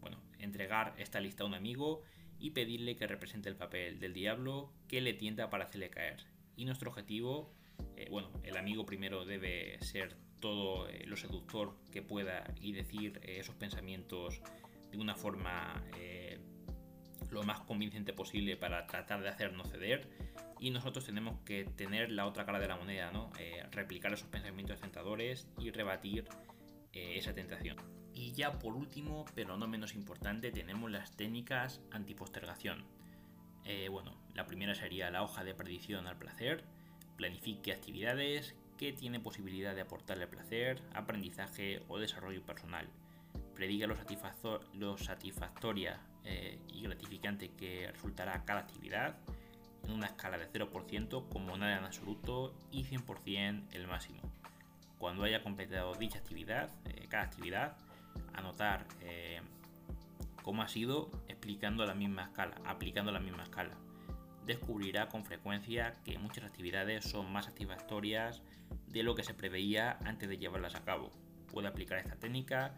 bueno, 0.00 0.20
entregar 0.38 0.94
esta 0.98 1.20
lista 1.20 1.44
a 1.44 1.46
un 1.46 1.54
amigo 1.54 2.02
y 2.38 2.50
pedirle 2.50 2.96
que 2.96 3.06
represente 3.06 3.48
el 3.48 3.56
papel 3.56 4.00
del 4.00 4.14
diablo 4.14 4.72
que 4.88 5.00
le 5.00 5.14
tienta 5.14 5.50
para 5.50 5.64
hacerle 5.64 5.90
caer. 5.90 6.24
Y 6.56 6.64
nuestro 6.64 6.90
objetivo, 6.90 7.52
bueno, 8.10 8.30
el 8.42 8.56
amigo 8.56 8.84
primero 8.84 9.24
debe 9.24 9.78
ser 9.80 10.16
todo 10.40 10.88
lo 11.04 11.16
seductor 11.16 11.76
que 11.92 12.02
pueda 12.02 12.52
y 12.60 12.72
decir 12.72 13.20
esos 13.24 13.54
pensamientos 13.56 14.40
de 14.90 14.98
una 14.98 15.14
forma 15.14 15.82
eh, 15.96 16.38
lo 17.30 17.42
más 17.42 17.60
convincente 17.60 18.12
posible 18.12 18.56
para 18.56 18.86
tratar 18.86 19.22
de 19.22 19.28
hacernos 19.28 19.70
ceder 19.70 20.08
y 20.60 20.70
nosotros 20.70 21.04
tenemos 21.04 21.38
que 21.44 21.64
tener 21.64 22.10
la 22.10 22.26
otra 22.26 22.44
cara 22.44 22.58
de 22.58 22.68
la 22.68 22.76
moneda, 22.76 23.12
¿no? 23.12 23.30
Eh, 23.38 23.64
replicar 23.70 24.12
esos 24.12 24.28
pensamientos 24.28 24.80
tentadores 24.80 25.46
y 25.58 25.70
rebatir 25.70 26.24
eh, 26.92 27.14
esa 27.16 27.34
tentación. 27.34 27.76
Y 28.12 28.32
ya 28.32 28.58
por 28.58 28.74
último, 28.74 29.24
pero 29.34 29.56
no 29.56 29.68
menos 29.68 29.94
importante, 29.94 30.50
tenemos 30.50 30.90
las 30.90 31.16
técnicas 31.16 31.80
antipostergación. 31.92 32.84
bueno, 33.90 34.16
la 34.34 34.46
primera 34.46 34.74
sería 34.74 35.10
la 35.10 35.22
hoja 35.22 35.44
de 35.44 35.54
predicción 35.54 36.06
al 36.06 36.18
placer, 36.18 36.64
planifique 37.16 37.72
actividades 37.72 38.56
que 38.78 38.92
tiene 38.92 39.20
posibilidad 39.20 39.74
de 39.74 39.82
aportarle 39.82 40.26
placer, 40.26 40.80
aprendizaje 40.94 41.82
o 41.88 41.98
desarrollo 41.98 42.42
personal 42.44 42.88
prediga 43.58 43.88
lo, 43.88 44.96
satisfactoria 44.96 46.00
eh, 46.22 46.60
y 46.68 46.82
gratificante 46.82 47.50
que 47.50 47.90
resultará 47.90 48.44
cada 48.44 48.60
actividad 48.60 49.16
en 49.82 49.94
una 49.94 50.06
escala 50.06 50.38
de 50.38 50.48
0% 50.48 51.28
como 51.28 51.56
nada 51.56 51.76
en 51.76 51.84
absoluto 51.84 52.54
y 52.70 52.84
100% 52.84 53.64
el 53.72 53.88
máximo. 53.88 54.20
Cuando 54.98 55.24
haya 55.24 55.42
completado 55.42 55.92
dicha 55.96 56.20
actividad, 56.20 56.70
eh, 56.84 57.06
cada 57.08 57.24
actividad, 57.24 57.76
anotar 58.32 58.86
eh, 59.00 59.40
como 60.44 60.62
ha 60.62 60.68
sido 60.68 61.10
explicando 61.26 61.84
la 61.84 61.94
misma 61.94 62.22
escala, 62.22 62.60
aplicando 62.64 63.10
la 63.10 63.18
misma 63.18 63.42
escala. 63.42 63.74
Descubrirá 64.46 65.08
con 65.08 65.24
frecuencia 65.24 65.96
que 66.04 66.16
muchas 66.16 66.44
actividades 66.44 67.04
son 67.04 67.32
más 67.32 67.46
satisfactorias 67.46 68.40
de 68.86 69.02
lo 69.02 69.16
que 69.16 69.24
se 69.24 69.34
preveía 69.34 69.98
antes 70.04 70.28
de 70.28 70.38
llevarlas 70.38 70.76
a 70.76 70.84
cabo. 70.84 71.10
Puede 71.50 71.66
aplicar 71.66 71.98
esta 71.98 72.14
técnica 72.14 72.76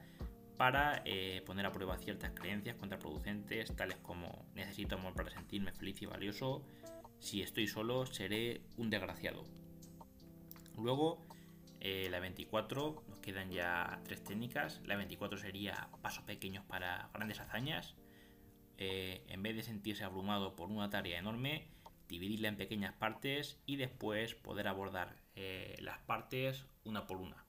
para 0.61 1.01
eh, 1.07 1.42
poner 1.46 1.64
a 1.64 1.73
prueba 1.73 1.96
ciertas 1.96 2.33
creencias 2.33 2.77
contraproducentes, 2.77 3.75
tales 3.77 3.96
como 3.96 4.44
necesito 4.55 4.96
amor 4.96 5.14
para 5.14 5.31
sentirme 5.31 5.73
feliz 5.73 6.03
y 6.03 6.05
valioso, 6.05 6.62
si 7.18 7.40
estoy 7.40 7.66
solo 7.66 8.05
seré 8.05 8.61
un 8.77 8.90
desgraciado. 8.90 9.42
Luego, 10.77 11.27
eh, 11.81 12.09
la 12.11 12.20
24, 12.20 13.05
nos 13.09 13.20
quedan 13.20 13.51
ya 13.51 14.03
tres 14.05 14.23
técnicas. 14.23 14.83
La 14.85 14.96
24 14.96 15.38
sería 15.38 15.88
pasos 16.03 16.25
pequeños 16.25 16.62
para 16.66 17.09
grandes 17.14 17.40
hazañas. 17.40 17.96
Eh, 18.77 19.25
en 19.29 19.42
vez 19.42 19.57
de 19.57 19.62
sentirse 19.62 20.05
abrumado 20.05 20.57
por 20.57 20.68
una 20.68 20.90
tarea 20.90 21.18
enorme, 21.18 21.68
dividirla 22.07 22.49
en 22.49 22.59
pequeñas 22.59 22.92
partes 22.92 23.59
y 23.64 23.77
después 23.77 24.35
poder 24.35 24.68
abordar 24.68 25.16
las 25.79 26.01
partes 26.01 26.66
una 26.85 27.07
por 27.07 27.16
una. 27.16 27.46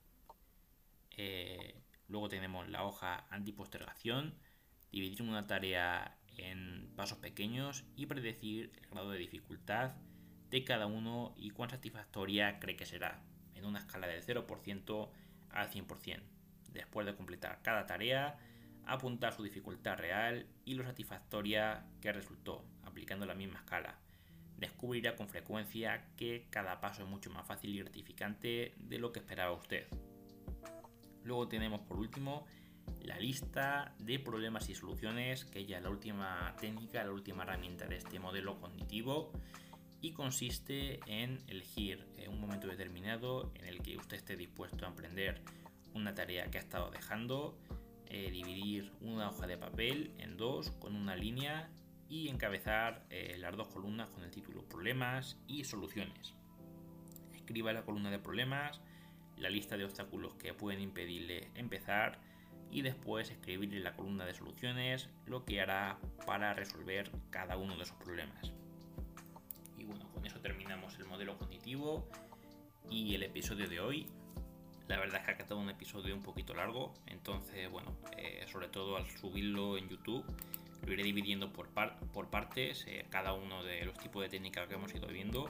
Luego 2.12 2.28
tenemos 2.28 2.68
la 2.68 2.84
hoja 2.84 3.26
antipostergación, 3.30 4.36
dividir 4.92 5.22
una 5.22 5.48
tarea 5.48 6.18
en 6.36 6.92
pasos 6.98 7.18
pequeños 7.20 7.86
y 7.96 8.06
predecir 8.06 8.74
el 8.82 8.90
grado 8.90 9.12
de 9.12 9.18
dificultad 9.18 9.94
de 10.50 10.66
cada 10.66 10.88
uno 10.88 11.34
y 11.38 11.52
cuán 11.52 11.70
satisfactoria 11.70 12.60
cree 12.60 12.76
que 12.76 12.86
será, 12.86 13.24
en 13.56 13.64
una 13.64 13.80
escala 13.80 14.08
del 14.08 14.22
0% 14.26 15.10
al 15.52 15.70
100%. 15.70 16.22
Después 16.74 17.08
de 17.08 17.16
completar 17.16 17.62
cada 17.62 17.86
tarea, 17.86 18.38
apuntar 18.86 19.32
su 19.32 19.44
dificultad 19.44 19.98
real 19.98 20.48
y 20.66 20.74
lo 20.74 20.84
satisfactoria 20.84 21.86
que 22.02 22.12
resultó, 22.12 22.66
aplicando 22.84 23.26
la 23.26 23.36
misma 23.36 23.60
escala. 23.60 24.00
Descubrirá 24.58 25.16
con 25.16 25.30
frecuencia 25.30 26.10
que 26.18 26.48
cada 26.50 26.82
paso 26.82 27.04
es 27.04 27.10
mucho 27.10 27.30
más 27.30 27.48
fácil 27.48 27.74
y 27.74 27.80
gratificante 27.80 28.76
de 28.80 29.00
lo 29.00 29.14
que 29.14 29.20
esperaba 29.20 29.54
usted. 29.54 29.88
Luego 31.24 31.48
tenemos 31.48 31.82
por 31.82 31.98
último 31.98 32.46
la 33.02 33.18
lista 33.18 33.94
de 34.00 34.20
problemas 34.20 34.70
y 34.70 34.76
soluciones, 34.76 35.46
que 35.46 35.66
ya 35.66 35.78
es 35.78 35.84
la 35.84 35.90
última 35.90 36.56
técnica, 36.60 37.04
la 37.04 37.12
última 37.12 37.44
herramienta 37.44 37.88
de 37.88 37.98
este 37.98 38.20
modelo 38.20 38.60
cognitivo 38.60 39.32
y 40.02 40.14
consiste 40.14 41.00
en 41.06 41.40
elegir 41.48 42.08
un 42.28 42.40
momento 42.40 42.68
determinado 42.68 43.52
en 43.56 43.66
el 43.66 43.82
que 43.82 43.98
usted 43.98 44.18
esté 44.18 44.36
dispuesto 44.36 44.86
a 44.86 44.90
emprender 44.90 45.42
una 45.94 46.16
tarea 46.16 46.50
que 46.50 46.58
ha 46.58 46.62
estado 46.62 46.90
dejando, 46.90 47.58
eh, 48.08 48.32
dividir 48.32 48.92
una 49.02 49.30
hoja 49.30 49.46
de 49.48 49.58
papel 49.58 50.12
en 50.18 50.38
dos 50.38 50.72
con 50.72 50.96
una 50.96 51.16
línea 51.16 51.70
y 52.10 52.30
encabezar 52.30 53.06
eh, 53.10 53.36
las 53.38 53.56
dos 53.56 53.68
columnas 53.68 54.10
con 54.10 54.24
el 54.24 54.32
título 54.32 54.64
problemas 54.68 55.38
y 55.48 55.64
soluciones. 55.64 56.34
Escriba 57.34 57.72
la 57.72 57.84
columna 57.84 58.10
de 58.10 58.20
problemas 58.20 58.82
la 59.38 59.50
lista 59.50 59.78
de 59.78 59.86
obstáculos 59.86 60.36
que 60.36 60.54
pueden 60.54 60.82
impedirle 60.82 61.50
empezar 61.56 62.20
y 62.72 62.82
después 62.82 63.30
escribir 63.30 63.74
en 63.74 63.84
la 63.84 63.94
columna 63.96 64.26
de 64.26 64.34
soluciones 64.34 65.10
lo 65.26 65.44
que 65.44 65.62
hará 65.62 65.98
para 66.26 66.54
resolver 66.54 67.12
cada 67.30 67.58
uno 67.58 67.76
de 67.76 67.84
esos 67.84 67.98
problemas. 67.98 68.54
Y 69.78 69.84
bueno, 69.84 70.10
con 70.14 70.26
eso 70.26 70.40
terminamos 70.40 70.98
el 70.98 71.06
modelo 71.06 71.38
cognitivo 71.38 72.08
y 72.90 73.16
el 73.16 73.24
episodio 73.24 73.68
de 73.68 73.80
hoy. 73.80 74.08
La 74.88 74.98
verdad 74.98 75.20
es 75.20 75.26
que 75.26 75.32
ha 75.32 75.38
quedado 75.38 75.58
un 75.58 75.70
episodio 75.70 76.16
un 76.16 76.24
poquito 76.24 76.54
largo, 76.54 76.94
entonces 77.06 77.70
bueno, 77.70 77.96
eh, 78.18 78.46
sobre 78.52 78.68
todo 78.68 78.98
al 78.98 79.06
subirlo 79.10 79.78
en 79.78 79.88
YouTube 79.90 80.26
lo 80.86 80.94
iré 80.94 81.04
dividiendo 81.04 81.54
por, 81.54 81.70
por 82.14 82.30
partes, 82.30 82.86
eh, 82.88 83.06
cada 83.10 83.34
uno 83.34 83.64
de 83.64 83.86
los 83.86 83.98
tipos 83.98 84.24
de 84.24 84.30
técnicas 84.30 84.68
que 84.68 84.76
hemos 84.76 84.94
ido 84.94 85.08
viendo 85.08 85.48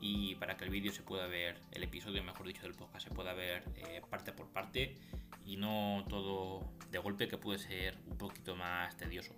y 0.00 0.34
para 0.36 0.56
que 0.56 0.64
el 0.64 0.70
vídeo 0.70 0.92
se 0.92 1.02
pueda 1.02 1.26
ver, 1.26 1.60
el 1.72 1.82
episodio 1.82 2.22
mejor 2.22 2.46
dicho 2.46 2.62
del 2.62 2.74
podcast 2.74 3.08
se 3.08 3.14
pueda 3.14 3.32
ver 3.34 3.64
eh, 3.76 4.02
parte 4.10 4.32
por 4.32 4.48
parte 4.48 4.96
y 5.44 5.56
no 5.56 6.04
todo 6.08 6.72
de 6.90 6.98
golpe 6.98 7.28
que 7.28 7.38
puede 7.38 7.58
ser 7.58 7.96
un 8.06 8.18
poquito 8.18 8.56
más 8.56 8.96
tedioso. 8.96 9.34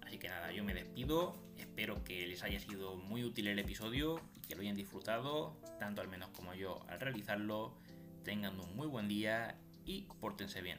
Así 0.00 0.18
que 0.18 0.28
nada, 0.28 0.50
yo 0.52 0.64
me 0.64 0.74
despido, 0.74 1.34
espero 1.56 2.02
que 2.02 2.26
les 2.26 2.42
haya 2.42 2.58
sido 2.58 2.96
muy 2.96 3.24
útil 3.24 3.46
el 3.46 3.58
episodio 3.58 4.20
y 4.34 4.40
que 4.40 4.54
lo 4.54 4.62
hayan 4.62 4.74
disfrutado, 4.74 5.56
tanto 5.78 6.00
al 6.00 6.08
menos 6.08 6.30
como 6.30 6.54
yo 6.54 6.84
al 6.88 7.00
realizarlo. 7.00 7.76
Tengan 8.24 8.58
un 8.58 8.76
muy 8.76 8.86
buen 8.86 9.08
día 9.08 9.56
y 9.84 10.02
pórtense 10.20 10.62
bien. 10.62 10.78